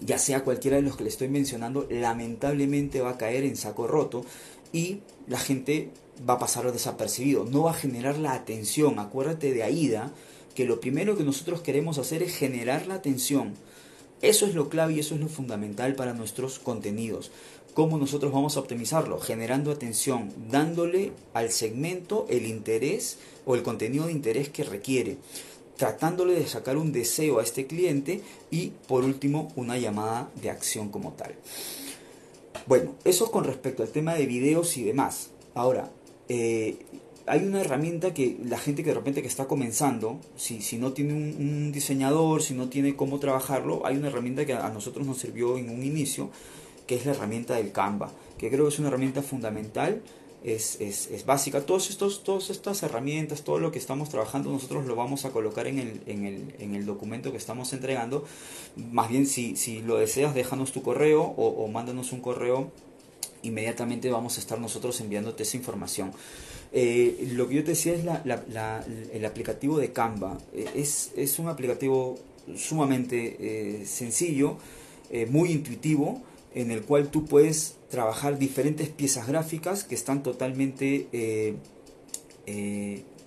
[0.00, 3.88] ya sea cualquiera de los que le estoy mencionando, lamentablemente va a caer en saco
[3.88, 4.24] roto
[4.72, 5.90] y la gente
[6.28, 8.98] va a pasar desapercibido, no va a generar la atención.
[8.98, 10.12] Acuérdate de Aida,
[10.54, 13.54] que lo primero que nosotros queremos hacer es generar la atención.
[14.22, 17.30] Eso es lo clave y eso es lo fundamental para nuestros contenidos.
[17.74, 19.20] ¿Cómo nosotros vamos a optimizarlo?
[19.20, 25.18] Generando atención, dándole al segmento el interés o el contenido de interés que requiere
[25.80, 30.90] tratándole de sacar un deseo a este cliente y por último una llamada de acción
[30.90, 31.34] como tal.
[32.66, 35.30] Bueno, eso con respecto al tema de videos y demás.
[35.54, 35.90] Ahora,
[36.28, 36.76] eh,
[37.30, 40.92] hay una herramienta que la gente que de repente que está comenzando, si, si no
[40.92, 45.06] tiene un, un, diseñador, si no tiene cómo trabajarlo, hay una herramienta que a nosotros
[45.06, 46.30] nos sirvió en un inicio,
[46.86, 50.02] que es la herramienta del Canva, que creo que es una herramienta fundamental
[50.42, 51.60] es, es, es, básica.
[51.66, 55.66] Todos estos, todas estas herramientas, todo lo que estamos trabajando, nosotros lo vamos a colocar
[55.66, 58.24] en el, en el, en el documento que estamos entregando.
[58.90, 62.70] Más bien, si, si lo deseas, déjanos tu correo o, o mándanos un correo.
[63.42, 66.12] Inmediatamente vamos a estar nosotros enviándote esa información.
[66.72, 70.38] Eh, lo que yo te decía es la, el aplicativo de Canva.
[70.52, 72.18] Eh, es, es un aplicativo
[72.56, 74.56] sumamente eh, sencillo,
[75.28, 76.22] muy intuitivo
[76.54, 81.56] en el cual tú puedes trabajar diferentes piezas gráficas que están totalmente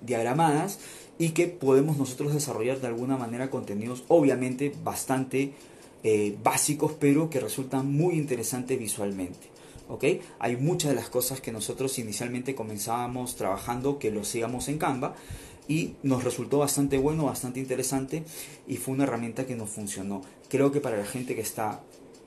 [0.01, 0.79] diagramadas
[1.19, 5.51] y que podemos nosotros desarrollar de alguna manera contenidos obviamente bastante
[6.41, 9.52] básicos pero que resultan muy interesantes visualmente.
[9.87, 10.05] ¿Ok?
[10.39, 15.15] Hay muchas de las cosas que nosotros inicialmente comenzábamos trabajando que lo hacíamos en Canva
[15.67, 18.23] y nos resultó bastante bueno, bastante interesante
[18.67, 20.21] y fue una herramienta que nos funcionó.
[20.49, 21.81] Creo que para la gente que está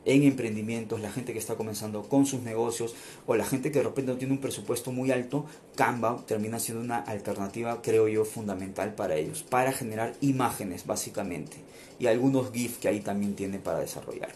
[0.07, 2.95] en emprendimientos, la gente que está comenzando con sus negocios
[3.27, 6.83] o la gente que de repente no tiene un presupuesto muy alto, Canva termina siendo
[6.83, 11.57] una alternativa, creo yo, fundamental para ellos, para generar imágenes básicamente
[11.99, 14.31] y algunos GIF que ahí también tiene para desarrollar.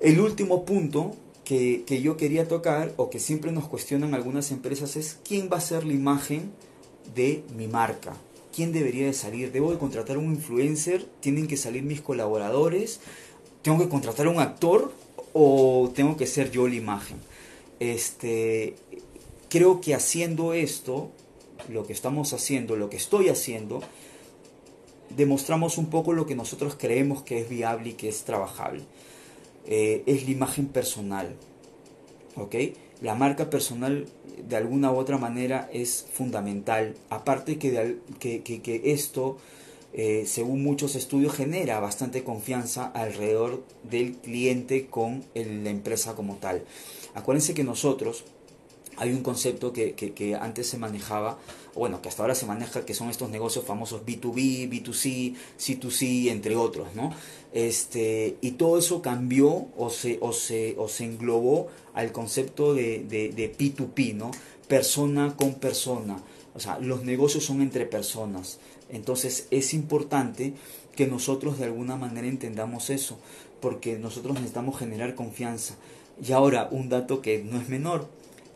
[0.00, 4.96] El último punto que, que yo quería tocar o que siempre nos cuestionan algunas empresas
[4.96, 6.50] es quién va a ser la imagen
[7.14, 8.14] de mi marca.
[8.54, 9.50] ¿Quién debería de salir?
[9.50, 11.04] ¿Debo de contratar un influencer?
[11.20, 13.00] ¿Tienen que salir mis colaboradores?
[13.62, 14.92] ¿Tengo que contratar un actor
[15.32, 17.16] o tengo que ser yo la imagen?
[17.80, 18.76] Este,
[19.48, 21.10] creo que haciendo esto,
[21.68, 23.82] lo que estamos haciendo, lo que estoy haciendo,
[25.16, 28.82] demostramos un poco lo que nosotros creemos que es viable y que es trabajable.
[29.66, 31.34] Eh, es la imagen personal.
[32.36, 32.54] ¿Ok?
[33.00, 34.06] La marca personal
[34.48, 36.94] de alguna u otra manera es fundamental.
[37.10, 39.38] Aparte que, que, que esto
[39.96, 46.64] eh, según muchos estudios, genera bastante confianza alrededor del cliente con la empresa como tal.
[47.14, 48.24] Acuérdense que nosotros,
[48.96, 51.38] hay un concepto que, que, antes se manejaba,
[51.76, 56.56] bueno, que hasta ahora se maneja, que son estos negocios famosos B2B, B2C, C2C, entre
[56.56, 57.14] otros, ¿no?
[57.54, 63.04] Este, y todo eso cambió o se, o se, o se englobó al concepto de,
[63.08, 64.32] de, de P2P, ¿no?
[64.66, 66.16] Persona con persona.
[66.56, 68.58] O sea, los negocios son entre personas.
[68.90, 70.52] Entonces es importante
[70.96, 73.18] que nosotros de alguna manera entendamos eso,
[73.60, 75.76] porque nosotros necesitamos generar confianza.
[76.20, 78.08] Y ahora, un dato que no es menor,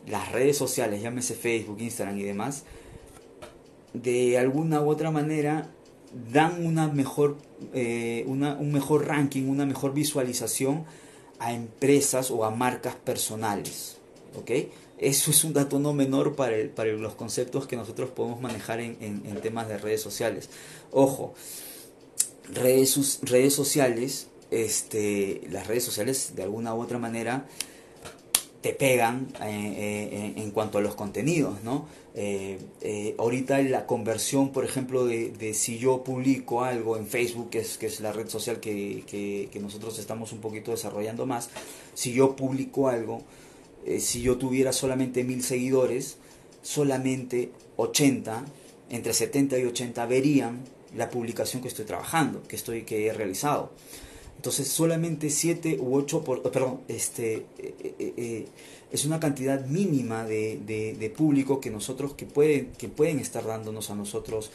[0.07, 2.63] las redes sociales, llámese Facebook, Instagram y demás,
[3.93, 5.69] de alguna u otra manera
[6.31, 7.37] dan una mejor,
[7.73, 10.85] eh, una, un mejor ranking, una mejor visualización
[11.39, 13.97] a empresas o a marcas personales.
[14.37, 14.51] ¿ok?
[14.97, 18.97] Eso es un dato no menor para, para los conceptos que nosotros podemos manejar en,
[18.99, 20.49] en, temas de redes sociales.
[20.91, 21.33] Ojo,
[22.53, 27.47] redes, redes sociales, este, las redes sociales de alguna u otra manera
[28.61, 31.87] te pegan eh, eh, en cuanto a los contenidos, ¿no?
[32.15, 37.59] Eh, ahorita la conversión, por ejemplo, de, de, si yo publico algo en Facebook, que
[37.59, 41.49] es, que es la red social que, que, que nosotros estamos un poquito desarrollando más,
[41.93, 43.21] si yo publico algo,
[43.99, 46.17] si yo tuviera solamente mil seguidores,
[46.61, 48.43] solamente 80,
[48.89, 50.59] entre 70 y 80 verían
[50.97, 53.71] la publicación que estoy trabajando, que, estoy, que he realizado.
[54.39, 58.47] Entonces solamente 7 u 8, por, perdón, este, eh, eh, eh,
[58.89, 60.57] es una cantidad mínima de,
[60.97, 64.49] de, público que nosotros, que pueden, que pueden estar dándonos a nosotros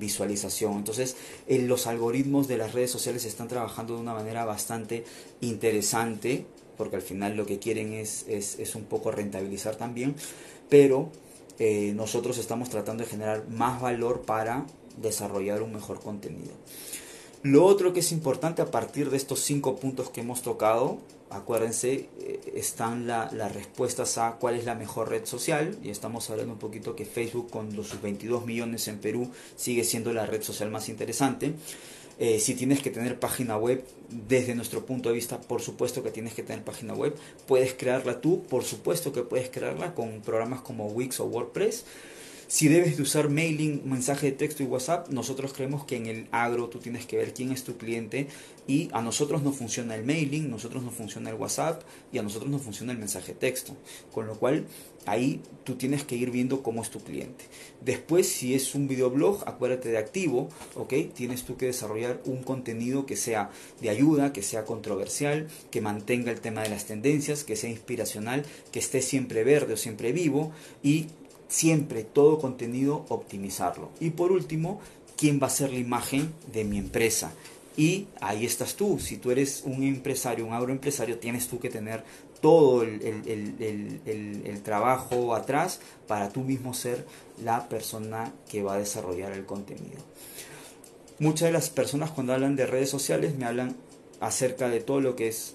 [0.00, 0.78] visualización.
[0.78, 5.04] Entonces los algoritmos de las redes sociales están trabajando de una manera bastante
[5.42, 6.46] interesante,
[6.78, 10.14] porque al final lo que quieren es, es, es un poco rentabilizar también,
[10.70, 11.10] pero
[11.94, 16.52] nosotros estamos tratando de generar más valor para desarrollar un mejor contenido.
[17.44, 22.08] Lo otro que es importante a partir de estos cinco puntos que hemos tocado, acuérdense,
[22.18, 25.76] eh, están las respuestas a cuál es la mejor red social.
[25.82, 30.14] Y estamos hablando un poquito que Facebook con sus 22 millones en Perú sigue siendo
[30.14, 31.52] la red social más interesante.
[32.18, 36.10] Eh, si tienes que tener página web, desde nuestro punto de vista, por supuesto que
[36.10, 37.14] tienes que tener página web.
[37.46, 41.84] Puedes crearla tú, por supuesto que puedes crearla con programas como Wix o WordPress.
[42.54, 46.28] Si debes de usar mailing, mensaje de texto y WhatsApp, nosotros creemos que en el
[46.30, 48.28] agro tú tienes que ver quién es tu cliente
[48.68, 52.48] y a nosotros no funciona el mailing, nosotros no funciona el WhatsApp y a nosotros
[52.52, 53.74] no funciona el mensaje de texto.
[54.12, 54.66] Con lo cual
[55.04, 57.44] ahí tú tienes que ir viendo cómo es tu cliente.
[57.80, 60.94] Después, si es un videoblog, acuérdate de activo, ¿ok?
[61.12, 66.30] Tienes tú que desarrollar un contenido que sea de ayuda, que sea controversial, que mantenga
[66.30, 70.52] el tema de las tendencias, que sea inspiracional, que esté siempre verde o siempre vivo
[70.84, 71.08] y
[71.54, 73.90] siempre todo contenido optimizarlo.
[74.00, 74.80] Y por último,
[75.16, 77.32] ¿quién va a ser la imagen de mi empresa?
[77.76, 78.98] Y ahí estás tú.
[78.98, 82.02] Si tú eres un empresario, un agroempresario, tienes tú que tener
[82.40, 83.00] todo el,
[84.04, 87.06] el, trabajo atrás para tú mismo ser
[87.42, 90.02] la persona que va a desarrollar el contenido.
[91.20, 93.76] Muchas de las personas cuando hablan de redes sociales me hablan
[94.20, 95.54] acerca de todo lo que es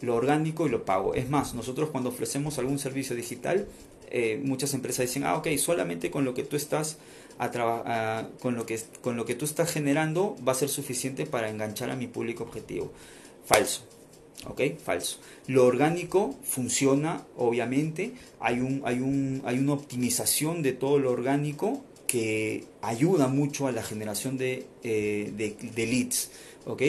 [0.00, 1.14] lo orgánico y lo pago.
[1.14, 3.66] Es más, nosotros cuando ofrecemos algún servicio digital
[4.10, 6.98] eh, muchas empresas dicen, ah, ok, solamente con lo que tú estás
[7.38, 11.48] a con lo que con lo que tú estás generando va a ser suficiente para
[11.48, 12.92] enganchar a mi público objetivo.
[13.46, 13.82] Falso.
[14.46, 14.60] ¿Ok?
[14.82, 15.18] Falso.
[15.46, 18.12] Lo orgánico funciona, obviamente.
[18.40, 23.72] Hay, un, hay, un, hay una optimización de todo lo orgánico que ayuda mucho a
[23.72, 26.30] la generación de, eh, de, de leads.
[26.66, 26.82] ¿Ok?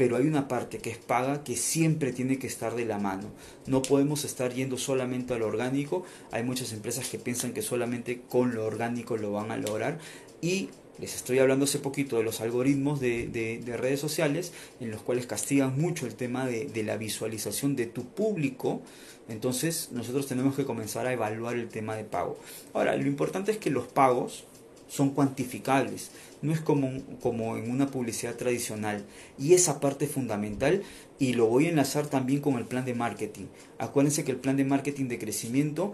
[0.00, 3.28] Pero hay una parte que es paga que siempre tiene que estar de la mano.
[3.66, 6.04] No podemos estar yendo solamente a lo orgánico.
[6.30, 9.98] Hay muchas empresas que piensan que solamente con lo orgánico lo van a lograr
[10.40, 15.26] y les estoy hablando hace poquito de los algoritmos de, redes sociales en los cuales
[15.26, 18.80] castigan mucho el tema de, de, la visualización de tu público.
[19.28, 22.38] Entonces nosotros tenemos que comenzar a evaluar el tema de pago.
[22.72, 24.44] Ahora, lo importante es que los pagos
[24.90, 26.10] son cuantificables,
[26.42, 26.90] no es como,
[27.22, 29.04] como en una publicidad tradicional.
[29.38, 30.82] Y esa parte fundamental
[31.18, 33.46] y lo voy a enlazar también con el plan de marketing.
[33.78, 35.92] Acuérdense que el plan de marketing de crecimiento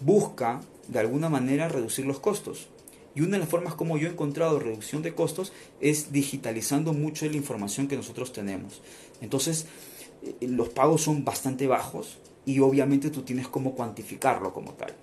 [0.00, 2.68] busca de alguna manera reducir los costos.
[3.16, 7.26] Y una de las formas como yo he encontrado reducción de costos es digitalizando mucho
[7.26, 8.80] la información que nosotros tenemos.
[9.20, 9.66] Entonces,
[10.22, 14.94] eh, los pagos son bastante bajos y obviamente tú tienes cómo cuantificarlo como tal.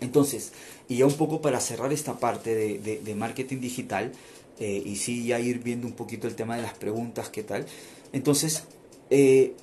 [0.00, 0.52] Entonces,
[0.90, 4.10] y ya un poco para cerrar esta parte de, marketing digital,
[4.58, 7.64] eh, y sí ya ir viendo un poquito el tema de las preguntas, qué tal.
[8.12, 8.64] Entonces,
[9.08, 9.54] eh,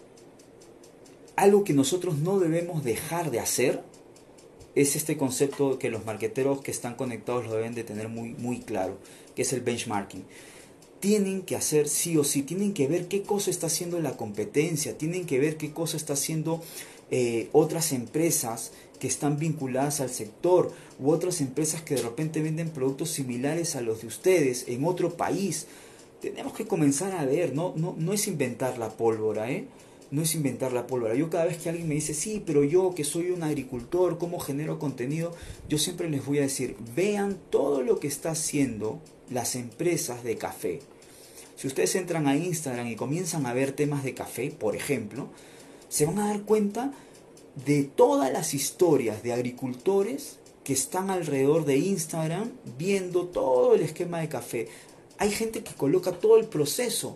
[1.36, 3.84] algo que nosotros no debemos dejar de hacer
[4.74, 8.60] es este concepto que los marqueteros que están conectados lo deben de tener muy, muy
[8.60, 8.98] claro,
[9.36, 10.24] que es el benchmarking.
[11.02, 14.98] Tienen que hacer sí o sí, tienen que ver qué cosa está haciendo la competencia,
[14.98, 16.64] tienen que ver qué cosa está haciendo
[17.12, 22.70] eh, otras empresas que están vinculadas al sector u otras empresas que de repente venden
[22.70, 25.68] productos similares a los de ustedes en otro país.
[26.22, 29.68] Tenemos que comenzar a ver, no, no, no es inventar la pólvora, ¿eh?
[30.10, 31.16] No es inventar la pólvora.
[31.16, 34.40] Yo cada vez que alguien me dice, sí, pero yo que soy un agricultor, ¿cómo
[34.40, 35.36] genero contenido?
[35.70, 40.38] Yo siempre les voy a decir, vean todo lo que está haciendo las empresas de
[40.38, 40.80] café.
[41.58, 45.28] Si ustedes entran a Instagram y comienzan a ver temas de café, por ejemplo,
[45.90, 46.94] se van a dar cuenta
[47.66, 50.38] de todas las historias de agricultores
[50.68, 54.68] que están alrededor de Instagram viendo todo el esquema de café.
[55.18, 57.16] Hay gente que coloca todo el proceso,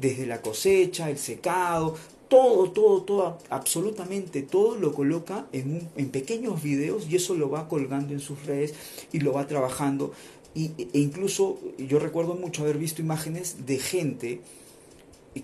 [0.00, 1.96] desde la cosecha, el secado,
[2.28, 7.50] todo, todo, todo, absolutamente todo lo coloca en, un, en pequeños videos y eso lo
[7.50, 8.72] va colgando en sus redes
[9.12, 10.12] y lo va trabajando.
[10.54, 14.40] E incluso yo recuerdo mucho haber visto imágenes de gente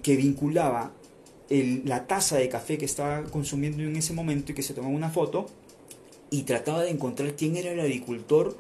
[0.01, 0.93] que vinculaba
[1.51, 5.11] la taza de café que estaba consumiendo en ese momento y que se tomaba una
[5.11, 5.49] foto
[6.33, 8.57] y trataba de encontrar quién era el agricultor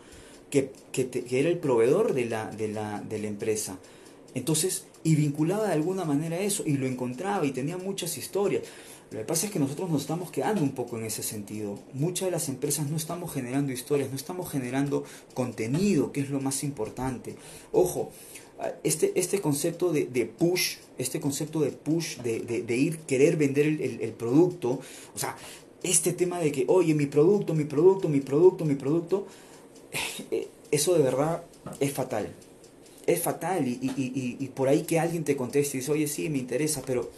[0.51, 3.79] que, que, era el proveedor de la, de la, de la empresa.
[4.35, 8.62] Entonces, y vinculaba de alguna manera eso y lo encontraba y tenía muchas historias.
[9.11, 11.79] Lo que pasa es que nosotros nos estamos quedando un poco en ese sentido.
[11.95, 15.05] Muchas de las empresas no estamos generando historias, no estamos generando
[15.35, 17.37] contenido, que es lo más importante.
[17.73, 18.11] Ojo,
[18.85, 24.81] este, este concepto de, push, este concepto de push, de, ir, querer vender el, producto,
[25.14, 25.37] o sea,
[25.83, 29.26] este tema de que, oye, mi producto, mi producto, mi producto, mi producto,
[30.30, 31.45] eh, eso de verdad
[31.80, 32.33] es fatal.
[33.07, 33.78] Es fatal y,
[34.39, 37.11] y por ahí que alguien te conteste y dice, oye, sí, me interesa, pero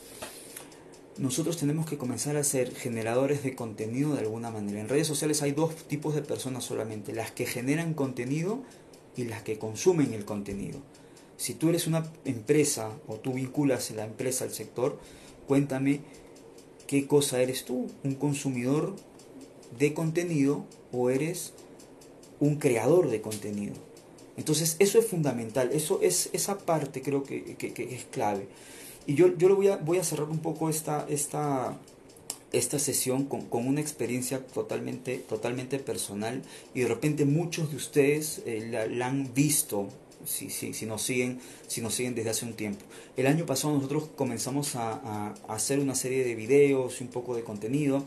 [1.16, 4.80] nosotros tenemos que comenzar a ser generadores de contenido de alguna manera.
[4.80, 8.62] En redes sociales hay dos tipos de personas solamente, las que generan contenido
[9.16, 10.80] y las que consumen el contenido.
[11.36, 14.98] Si tú eres una empresa o tú vinculas la empresa al sector,
[15.46, 16.00] cuéntame
[16.87, 18.95] qué cosa eres tú, un consumidor
[19.78, 21.53] de contenido o eres
[22.41, 23.74] un creador de contenido.
[24.37, 28.49] Entonces eso es fundamental, eso es esa parte creo que, es clave.
[29.07, 31.78] Y yo, yo lo voy a, voy a cerrar un poco esta, esta,
[32.53, 36.43] esta sesión con, con, una experiencia totalmente, totalmente personal
[36.74, 39.89] y de repente muchos de ustedes eh, la, han visto
[40.26, 42.84] si, si, si, nos siguen, si nos siguen desde hace un tiempo.
[43.16, 47.42] El año pasado nosotros comenzamos a, hacer una serie de videos y un poco de
[47.42, 48.04] contenido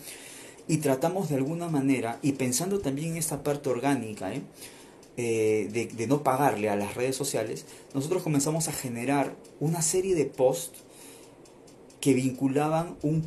[0.67, 4.41] y tratamos de alguna manera, y pensando también en esta parte orgánica, ¿eh?
[5.19, 7.65] Eh, de, de, no pagarle a las redes sociales,
[7.95, 10.83] nosotros comenzamos a generar una serie de posts
[12.01, 13.23] que vinculaban un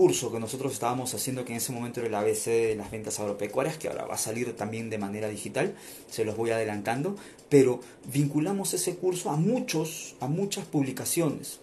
[0.00, 3.20] curso que nosotros estábamos haciendo, que en ese momento era el ABC de las ventas
[3.20, 5.74] agropecuarias, que ahora va a salir también de manera digital,
[6.10, 7.16] se los voy adelantando,
[7.50, 7.80] pero
[8.10, 11.60] vinculamos ese curso a muchos, a muchas publicaciones.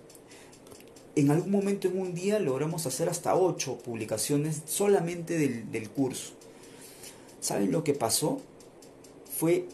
[1.15, 6.33] En algún momento en un día logramos hacer hasta ocho publicaciones solamente del, del curso.
[7.41, 8.39] ¿Saben lo que pasó?
[9.35, 9.65] Fue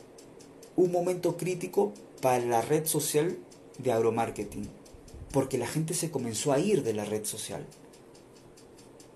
[0.77, 1.91] un momento crítico
[2.21, 3.37] para la red social
[3.77, 4.69] de agromarketing,
[5.33, 7.65] porque la gente se comenzó a ir de la red social.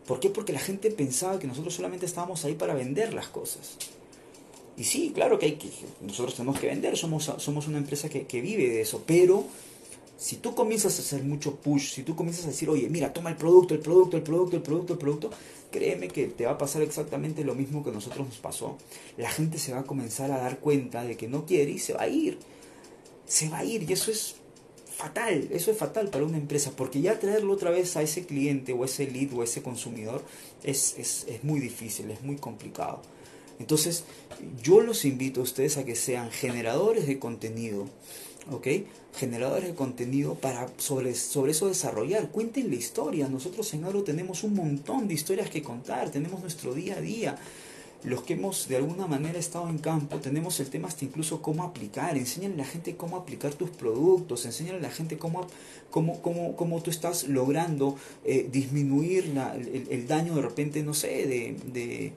[0.07, 0.29] ¿Por qué?
[0.29, 3.77] Porque la gente pensaba que nosotros solamente estábamos ahí para vender las cosas.
[4.77, 5.69] Y sí, claro que, hay que
[6.01, 9.45] nosotros tenemos que vender, somos, somos una empresa que, que vive de eso, pero
[10.17, 13.29] si tú comienzas a hacer mucho push, si tú comienzas a decir, oye, mira, toma
[13.29, 15.29] el producto, el producto, el producto, el producto, el producto,
[15.71, 18.77] créeme que te va a pasar exactamente lo mismo que a nosotros nos pasó.
[19.17, 21.93] La gente se va a comenzar a dar cuenta de que no quiere y se
[21.93, 22.39] va a ir.
[23.25, 24.35] Se va a ir y eso es
[24.97, 28.73] fatal, eso es fatal para una empresa, porque ya traerlo otra vez a ese cliente
[28.73, 30.23] o ese lead o ese consumidor
[30.63, 33.03] es, es, es muy difícil, es muy complicado.
[33.59, 34.05] Entonces,
[34.63, 37.87] yo los invito a ustedes a que sean generadores de contenido,
[38.51, 38.67] ¿ok?
[39.15, 42.29] Generadores de contenido para sobre, sobre eso desarrollar.
[42.31, 43.27] Cuenten la historia.
[43.27, 47.37] Nosotros en Agro tenemos un montón de historias que contar, tenemos nuestro día a día
[48.03, 51.63] los que hemos de alguna manera estado en campo, tenemos el tema hasta incluso cómo
[51.63, 55.47] aplicar, enseñan a la gente cómo aplicar tus productos, enseñan a la gente cómo,
[55.89, 61.25] cómo, cómo, cómo tú estás logrando eh, disminuir la, el, daño de repente, no sé,
[61.27, 62.13] de, de,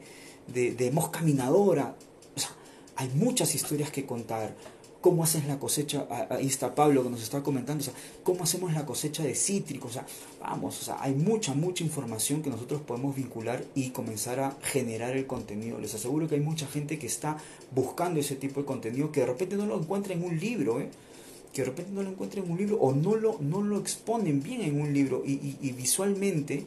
[0.53, 1.97] de, de mosca minadora.
[2.37, 2.51] O sea,
[2.97, 4.55] hay muchas historias que contar
[5.01, 8.72] cómo haces la cosecha, ahí está Pablo que nos está comentando, o sea, cómo hacemos
[8.74, 10.07] la cosecha de cítricos, o sea,
[10.40, 15.16] vamos, o sea, hay mucha, mucha información que nosotros podemos vincular y comenzar a generar
[15.16, 15.78] el contenido.
[15.78, 17.38] Les aseguro que hay mucha gente que está
[17.74, 20.90] buscando ese tipo de contenido que de repente no lo encuentra en un libro, ¿eh?
[21.53, 24.42] que de repente no lo encuentra en un libro o no lo, no lo exponen
[24.42, 26.66] bien en un libro y, y visualmente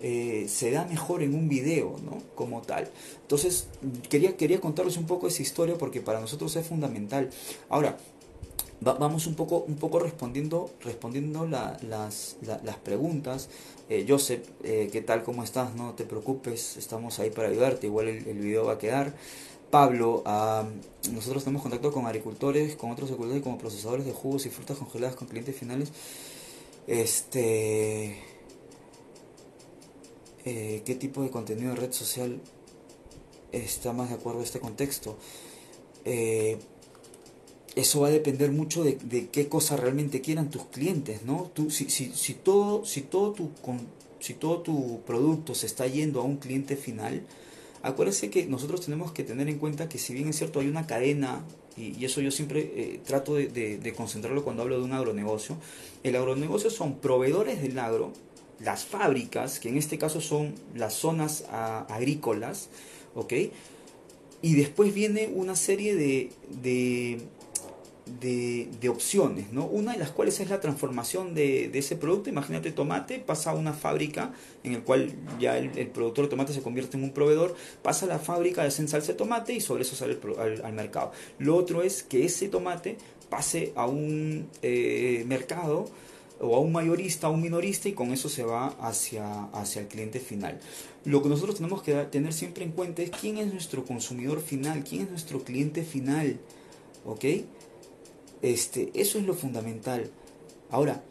[0.00, 2.18] eh, se da mejor en un video, ¿no?
[2.34, 2.90] Como tal.
[3.22, 3.68] Entonces,
[4.08, 7.30] quería, quería contarles un poco esa historia porque para nosotros es fundamental.
[7.68, 7.96] Ahora,
[8.80, 11.82] vamos un poco, un poco respondiendo, respondiendo las,
[12.42, 13.48] las, preguntas.
[13.88, 15.22] Eh, Joseph, ¿qué tal?
[15.22, 15.74] ¿Cómo estás?
[15.74, 19.14] No te preocupes, estamos ahí para ayudarte, igual el, video va a quedar.
[19.70, 20.22] Pablo,
[21.12, 25.16] nosotros tenemos contacto con agricultores, con otros agricultores como procesadores de jugos y frutas congeladas
[25.16, 25.90] con clientes finales.
[26.86, 28.33] Este
[30.44, 32.40] eh, qué tipo de contenido de red social
[33.52, 35.16] está más de acuerdo a este contexto.
[36.04, 36.58] Eh,
[37.76, 41.50] eso va a depender mucho de, qué cosa realmente quieran tus clientes, ¿no?
[41.54, 43.50] Tú, si, si, si, todo, si, todo tu,
[44.20, 47.24] si todo tu producto se está yendo a un cliente final,
[47.84, 50.86] Acuérdense que nosotros tenemos que tener en cuenta que si bien es cierto hay una
[50.86, 51.44] cadena,
[51.76, 55.58] y, eso yo siempre eh, trato de, concentrarlo cuando hablo de un agronegocio,
[56.02, 58.14] el agronegocio son proveedores del agro,
[58.60, 62.68] las fábricas, que en este caso son las zonas agrícolas,
[63.14, 63.32] ¿ok?
[64.42, 66.30] Y después viene una serie de,
[68.20, 69.64] de, opciones, ¿no?
[69.64, 72.28] Una de las cuales es la transformación de, ese producto.
[72.28, 74.32] Imagínate tomate, pasa a una fábrica
[74.62, 78.08] en el cual ya el, productor de tomate se convierte en un proveedor, pasa a
[78.08, 80.18] la fábrica, de salsa de tomate y sobre eso sale
[80.62, 81.12] al, mercado.
[81.38, 82.98] Lo otro es que ese tomate
[83.30, 85.88] pase a un eh, mercado
[86.40, 89.88] o a un mayorista, a un minorista y con eso se va hacia, hacia el
[89.88, 90.58] cliente final.
[91.04, 94.84] Lo que nosotros tenemos que tener siempre en cuenta es quién es nuestro consumidor final,
[94.84, 96.38] quién es nuestro cliente final,
[97.04, 97.24] ¿ok?
[98.42, 100.10] Este, eso es lo fundamental.
[100.70, 101.02] Ahora,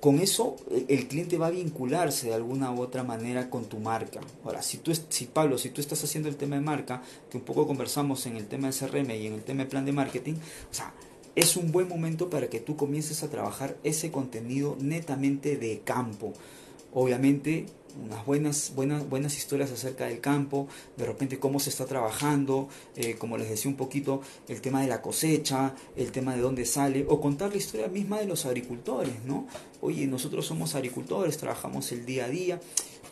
[0.00, 0.56] con eso
[0.88, 4.20] el cliente va a vincularse de alguna u otra manera con tu marca.
[4.44, 7.44] Ahora, si tú, si Pablo, si tú estás haciendo el tema de marca, que un
[7.44, 10.34] poco conversamos en el tema de CRM y en el tema de plan de marketing,
[10.70, 10.92] o sea,
[11.36, 16.32] es un buen momento para que tú comiences a trabajar ese contenido netamente de campo.
[16.92, 17.66] Obviamente
[18.04, 23.16] unas buenas, buenas, buenas historias acerca del campo, de repente cómo se está trabajando, eh,
[23.16, 27.06] como les decía un poquito, el tema de la cosecha, el tema de dónde sale,
[27.08, 29.46] o contar la historia misma de los agricultores, ¿no?
[29.80, 32.60] Oye, nosotros somos agricultores, trabajamos el día a día.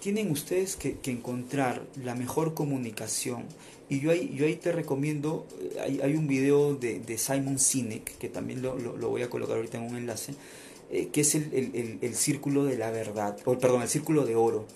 [0.04, 3.44] Tienen ustedes que, encontrar la mejor comunicación.
[3.88, 7.58] Y yo ahí, yo ahí te recomiendo, eh, hay, hay un video de, de Simon
[7.58, 10.34] Sinek, que también lo, lo, voy a colocar ahorita en un enlace,
[10.90, 14.66] eh, que es el, círculo de la verdad, o perdón, el círculo de oro.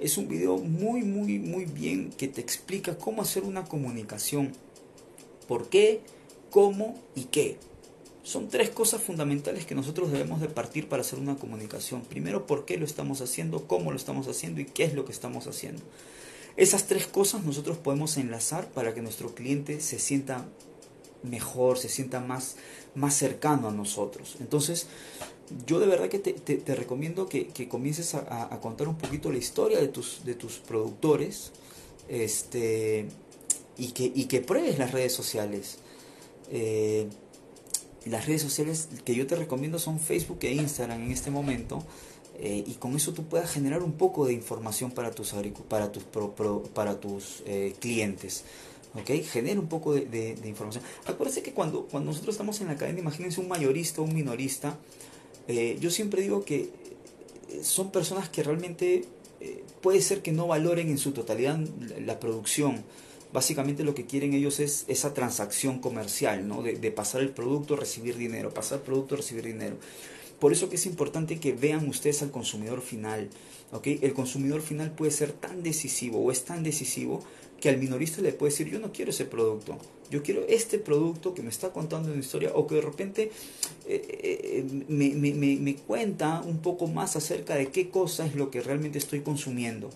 [0.00, 4.50] Es un video muy, muy, muy bien que te explica cómo hacer una comunicación.
[5.46, 6.00] ¿Por qué?
[6.50, 7.00] ¿Cómo?
[7.14, 7.56] ¿Y qué?
[8.22, 12.02] Son tres cosas fundamentales que nosotros debemos de partir para hacer una comunicación.
[12.02, 13.66] Primero, ¿por qué lo estamos haciendo?
[13.66, 14.60] ¿Cómo lo estamos haciendo?
[14.60, 15.82] ¿Y qué es lo que estamos haciendo?
[16.56, 20.46] Esas tres cosas nosotros podemos enlazar para que nuestro cliente se sienta
[21.24, 22.56] mejor, se sienta más,
[22.94, 24.36] más cercano a nosotros.
[24.38, 24.86] Entonces,
[25.66, 29.88] yo de verdad que te, recomiendo que, comiences a, contar un poquito la historia de
[29.88, 31.52] tus, de tus productores
[32.08, 33.06] este,
[33.76, 35.78] y, que, y que pruebes las redes sociales.
[36.50, 37.08] Eh,
[38.06, 41.84] las redes sociales que yo te recomiendo son Facebook e Instagram en este momento.
[42.38, 45.34] Eh, y con eso tú puedas generar un poco de información para tus,
[45.68, 46.02] para tus,
[46.74, 48.44] para tus eh, clientes.
[48.94, 49.24] ¿ok?
[49.24, 50.82] Genera un poco de, información.
[51.06, 54.78] Acuérdense que cuando, cuando nosotros estamos en la cadena, imagínense un mayorista, un minorista,
[55.48, 56.70] eh, yo siempre digo que
[57.62, 59.04] son personas que realmente
[59.80, 61.58] puede ser que no valoren en su totalidad
[62.04, 62.82] la, producción.
[63.32, 66.62] Básicamente lo que quieren ellos es esa transacción comercial, ¿no?
[66.62, 69.76] De, pasar el producto, recibir dinero, pasar el producto, recibir dinero.
[70.38, 73.30] Por eso que es importante que vean ustedes al consumidor final.
[73.72, 73.98] ¿okay?
[74.02, 77.22] El consumidor final puede ser tan decisivo o es tan decisivo
[77.62, 79.78] que al minorista le puede decir, yo no quiero ese producto,
[80.10, 83.30] yo quiero este producto que me está contando una historia o que de repente
[83.86, 88.50] eh, eh, me, me, me, cuenta un poco más acerca de qué cosa es lo
[88.50, 89.90] que realmente estoy consumiendo.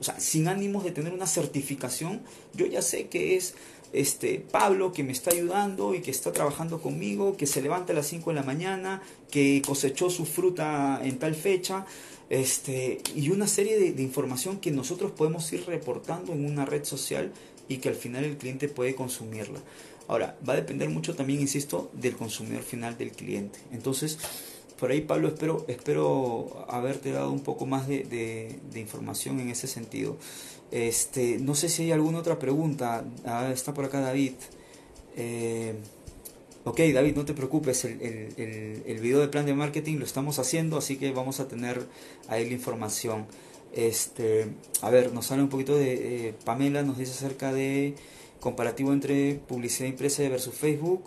[0.00, 2.20] O sea, sin ánimos de tener una certificación,
[2.54, 3.54] yo ya sé que es
[3.92, 7.96] este Pablo que me está ayudando y que está trabajando conmigo, que se levanta a
[7.96, 11.86] las 5 de la mañana, que cosechó su fruta en tal fecha,
[12.30, 17.32] este, y una serie de, información que nosotros podemos ir reportando en una red social
[17.68, 19.60] y que al final el cliente puede consumirla.
[20.08, 23.58] Ahora, va a depender mucho también, insisto, del consumidor final del cliente.
[23.72, 24.18] Entonces,
[24.78, 30.16] por ahí Pablo, espero, espero haberte dado un poco más de, información en ese sentido.
[30.70, 33.04] Este, no sé si hay alguna otra pregunta.
[33.24, 34.34] Ah, está por acá David.
[35.16, 35.74] Eh,
[36.64, 40.38] ok David, no te preocupes, el, el, el, video de plan de marketing lo estamos
[40.38, 41.86] haciendo, así que vamos a tener
[42.28, 43.26] ahí la información.
[43.72, 44.46] Este,
[44.82, 47.94] a ver, nos sale un poquito de eh, Pamela, nos dice acerca de
[48.40, 51.04] comparativo entre publicidad impresa versus Facebook.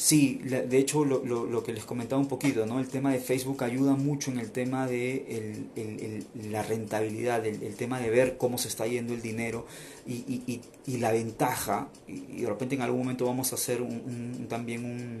[0.00, 2.80] Sí, de hecho lo, lo, lo, que les comentaba un poquito, ¿no?
[2.80, 7.74] El tema de Facebook ayuda mucho en el tema de el, la rentabilidad, el, el,
[7.74, 9.66] tema de ver cómo se está yendo el dinero
[10.06, 10.14] y,
[10.46, 14.86] y, y, la ventaja, y, de repente en algún momento vamos a hacer un, también
[14.86, 15.18] un,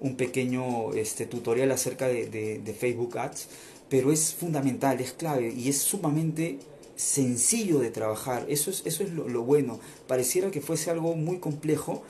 [0.00, 3.48] un, pequeño este, tutorial acerca de, de, de Facebook Ads,
[3.88, 6.58] pero es fundamental, es clave y es sumamente
[6.94, 11.38] sencillo de trabajar, eso es, eso es lo, lo bueno, pareciera que fuese algo muy
[11.38, 12.02] complejo,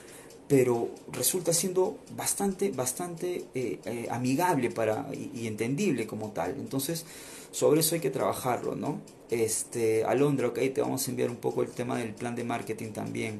[0.51, 6.55] pero resulta siendo bastante, bastante eh, eh, amigable para, y, entendible como tal.
[6.59, 7.05] Entonces,
[7.51, 8.99] sobre eso hay que trabajarlo, ¿no?
[9.29, 12.91] Este, Alondra, ok, te vamos a enviar un poco el tema del plan de marketing
[12.91, 13.39] también.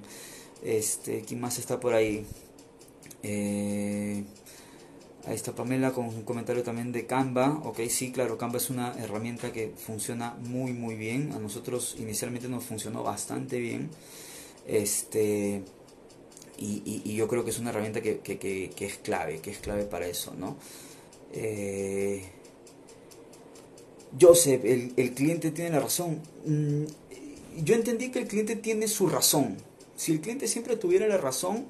[0.64, 2.26] Este, ¿quién más está por ahí?
[3.24, 4.24] Eh,
[5.28, 7.62] Ahí está Pamela con un comentario también de Canva.
[7.66, 11.34] Ok, sí, claro, Canva es una herramienta que funciona muy, muy bien.
[11.34, 13.90] A nosotros inicialmente nos funcionó bastante bien.
[14.66, 15.64] Este,
[16.62, 20.34] y, yo creo que es una herramienta que, es clave, que es clave para eso,
[20.38, 20.58] ¿no?
[21.34, 22.24] Eh,
[24.20, 26.22] Joseph, el, el, cliente tiene la razón.
[26.46, 26.84] Mm,
[27.64, 29.58] yo entendí que el cliente tiene su razón.
[29.96, 31.66] Si el cliente siempre tuviera la razón,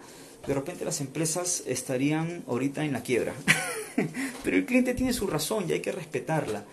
[0.48, 3.34] de repente las empresas estarían ahorita en la quiebra.
[4.44, 6.66] Pero el cliente tiene su razón y hay que respetarla.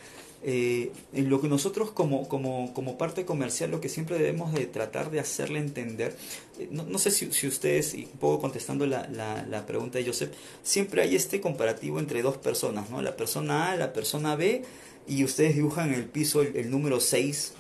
[0.45, 4.67] Eh, en lo que nosotros como, como, como, parte comercial lo que siempre debemos de
[4.67, 6.17] tratar de hacerle entender,
[6.61, 10.07] eh, no, no sé si, si, ustedes, y un poco contestando la, la, pregunta de
[10.07, 10.31] Joseph,
[10.63, 13.03] siempre hay este comparativo entre dos personas, ¿no?
[13.03, 14.63] la persona A, la persona B,
[15.09, 17.55] y ustedes dibujan en el piso el, el número 6,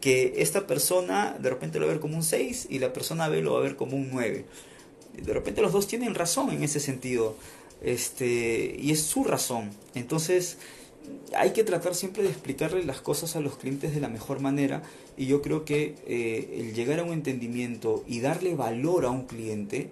[0.00, 3.28] que esta persona de repente lo va a ver como un 6 y la persona
[3.28, 4.46] B lo va a ver como un 9
[5.16, 7.36] de repente los dos tienen razón en ese sentido.
[7.82, 9.70] Este, y es su razón.
[9.94, 10.58] Entonces,
[11.36, 14.82] hay que tratar siempre de explicarle las cosas a los clientes de la mejor manera
[15.16, 19.26] y yo creo que eh, el llegar a un entendimiento y darle valor a un
[19.26, 19.90] cliente,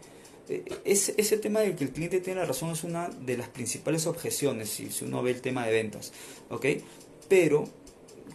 [0.49, 3.49] eh, ese, ese tema de que el cliente tiene la razón es una de las
[3.49, 6.13] principales objeciones si, si uno ve el tema de ventas,
[6.51, 6.67] ¿ok?
[7.29, 7.69] Pero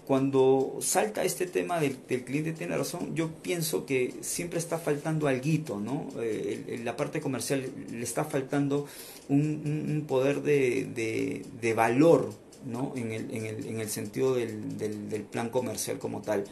[0.05, 5.79] cuando salta este tema del, cliente tiene razón, yo pienso que siempre está faltando algo,
[5.79, 6.07] ¿no?
[6.19, 8.85] Eh, en la parte comercial le está faltando
[9.29, 12.31] un, poder de, valor,
[12.65, 12.93] ¿no?
[12.95, 16.45] En el, sentido del, plan comercial como tal.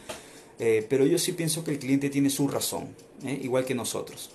[0.59, 2.87] Eh, pero yo sí pienso que el cliente tiene su razón,
[3.25, 3.39] ¿eh?
[3.41, 4.29] igual que nosotros.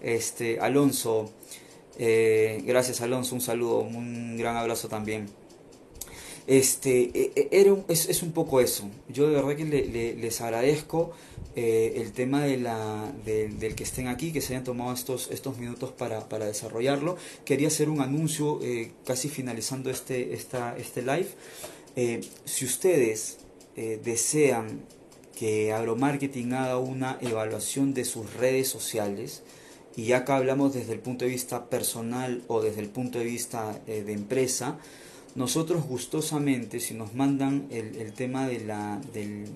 [0.00, 1.30] Este, Alonso,
[1.98, 5.28] gracias Alonso, un saludo, un gran abrazo también.
[6.46, 8.90] Este, e, e, era es, un poco eso.
[9.08, 11.12] Yo de verdad que les agradezco
[11.56, 15.56] eh, el tema de la, del que estén aquí, que se hayan tomado estos, estos
[15.56, 17.16] minutos para, para desarrollarlo.
[17.44, 21.28] Quería hacer un anuncio eh, casi finalizando este, esta, este live.
[21.96, 23.38] Eh, si ustedes
[24.04, 24.82] desean
[25.36, 29.42] que Agromarketing haga una evaluación de sus redes sociales,
[29.96, 33.80] y acá hablamos desde el punto de vista personal o desde el punto de vista
[33.86, 34.78] de empresa,
[35.34, 39.46] nosotros gustosamente, si nos mandan el, tema de la, del,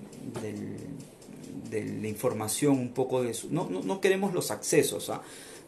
[1.69, 5.21] de la información, un poco de eso, no, no, no queremos los accesos, ¿ah?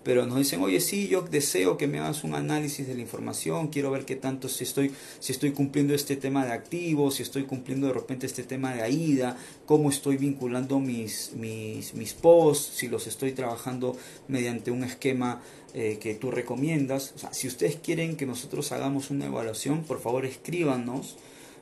[0.04, 3.68] Pero nos dicen, oye, sí, yo deseo que me hagas un análisis de la información,
[3.68, 7.44] quiero ver qué tanto, si estoy, si estoy cumpliendo este tema de activos, si estoy
[7.44, 12.88] cumpliendo de repente este tema de AIDA, cómo estoy vinculando mis, mis, mis posts, si
[12.88, 13.96] los estoy trabajando
[14.28, 15.42] mediante un esquema
[15.74, 17.14] eh, que tú recomiendas.
[17.16, 21.16] O sea, si ustedes quieren que nosotros hagamos una evaluación, por favor escríbanos.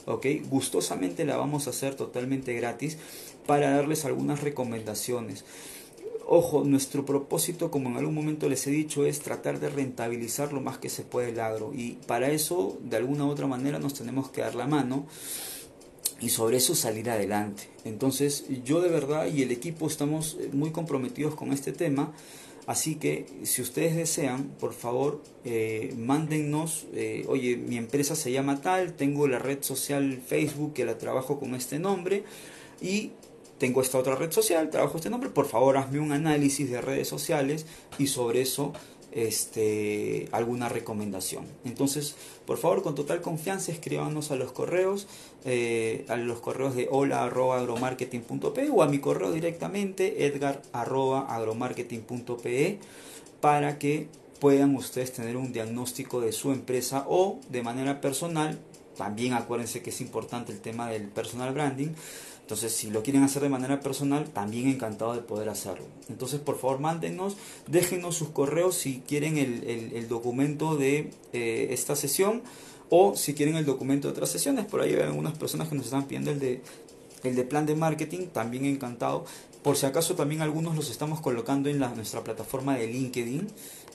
[0.05, 0.25] ¿ok?
[0.49, 2.97] Gustosamente la vamos a hacer totalmente gratis
[3.45, 5.45] para darles algunas recomendaciones.
[6.31, 10.61] Ojo, nuestro propósito, como en algún momento les he dicho, es tratar de rentabilizar lo
[10.61, 11.71] más que se puede el agro.
[11.73, 15.07] Y para eso, de alguna u otra manera, nos tenemos que dar la mano
[16.21, 17.63] y sobre eso salir adelante.
[17.83, 22.13] Entonces, yo de verdad y el equipo estamos eh, muy comprometidos con este tema.
[22.67, 28.61] Así que si ustedes desean, por favor, eh, mándennos, eh, oye, mi empresa se llama
[28.61, 32.23] tal, tengo la red social Facebook que la trabajo con este nombre
[32.83, 33.13] y
[33.59, 37.07] tengo esta otra red social, trabajo este nombre, por favor hazme un análisis de redes
[37.07, 37.65] sociales
[37.97, 38.73] y sobre eso
[39.11, 41.45] este, alguna recomendación.
[41.65, 45.07] Entonces, por favor, con total confianza, escríbanos a los correos,
[45.45, 50.61] eh, a los correos de hola arroba agromarketing.pe o a mi correo directamente edgar
[53.41, 54.07] para que
[54.39, 58.59] puedan ustedes tener un diagnóstico de su empresa o de manera personal.
[58.95, 61.89] También acuérdense que es importante el tema del personal branding
[62.49, 65.85] entonces, si lo quieren hacer de manera personal, también encantado de poder hacerlo.
[66.09, 67.37] Entonces, por favor, mándenos,
[67.67, 72.41] déjenos sus correos si quieren el, documento de eh, esta sesión
[72.89, 74.65] o si quieren el documento de otras sesiones.
[74.65, 76.63] Por ahí hay algunas personas que nos están pidiendo el de,
[77.21, 79.25] el de plan de marketing, también encantado.
[79.61, 83.47] Por si acaso, también algunos los estamos colocando en nuestra plataforma de LinkedIn.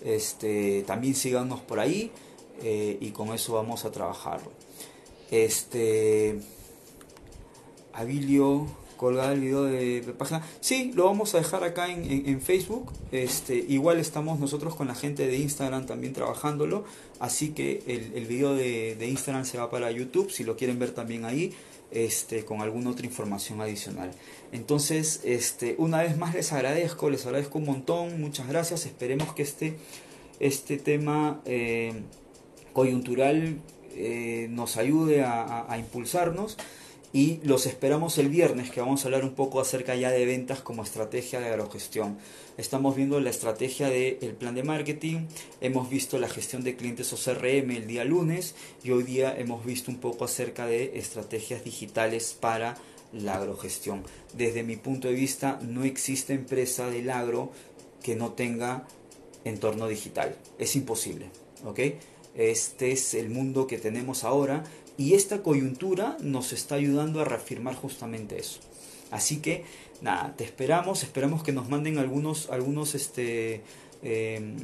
[0.05, 2.13] Este, también síganos por ahí
[2.63, 4.53] eh, y con eso vamos a trabajarlo.
[5.33, 6.39] Este.
[7.95, 8.67] Abilio
[8.97, 10.43] colgar el video de, página.
[10.61, 12.93] Sí, lo vamos a dejar acá en, Facebook.
[13.13, 16.85] Este, igual estamos nosotros con la gente de Instagram también trabajándolo.
[17.21, 20.31] Así que el, video de, de, Instagram se va para YouTube.
[20.31, 21.53] Si lo quieren ver también ahí.
[21.91, 24.11] Este, con alguna otra información adicional.
[24.51, 28.85] Entonces, este, una vez más les agradezco, les agradezco un montón, muchas gracias.
[28.85, 29.77] Esperemos que este,
[30.41, 31.93] este tema eh,
[32.73, 33.61] coyuntural
[33.95, 36.57] eh, nos ayude a impulsarnos
[37.15, 40.61] y los esperamos el viernes que vamos a hablar un poco acerca ya de ventas
[40.61, 42.19] como estrategia de agrogestión.
[42.59, 45.29] Estamos viendo la estrategia del plan de marketing,
[45.61, 49.65] hemos visto la gestión de clientes o CRM el día lunes y hoy día hemos
[49.65, 52.77] visto un poco acerca de estrategias digitales para
[53.13, 54.03] la agrogestión.
[54.37, 57.53] Desde mi punto de vista no existe empresa del agro
[58.03, 58.89] que no tenga
[59.45, 60.37] entorno digital.
[60.59, 61.27] Es imposible.
[61.65, 61.79] ¿ok?
[62.35, 64.65] Este es el mundo que tenemos ahora
[64.97, 68.61] y esta coyuntura nos está ayudando a reafirmar justamente eso.
[69.11, 69.65] Así que
[70.01, 73.63] nada, te esperamos, esperamos que nos manden algunos, algunos este,
[74.03, 74.57] em,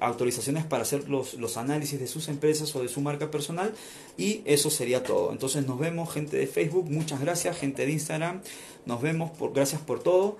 [0.00, 3.72] autorizaciones para hacer los, los, análisis de sus empresas o de su marca personal
[4.16, 5.32] y eso sería todo.
[5.32, 8.42] Entonces nos vemos gente de Facebook, muchas gracias, gente de Instagram,
[8.86, 10.38] nos vemos, por, gracias por todo.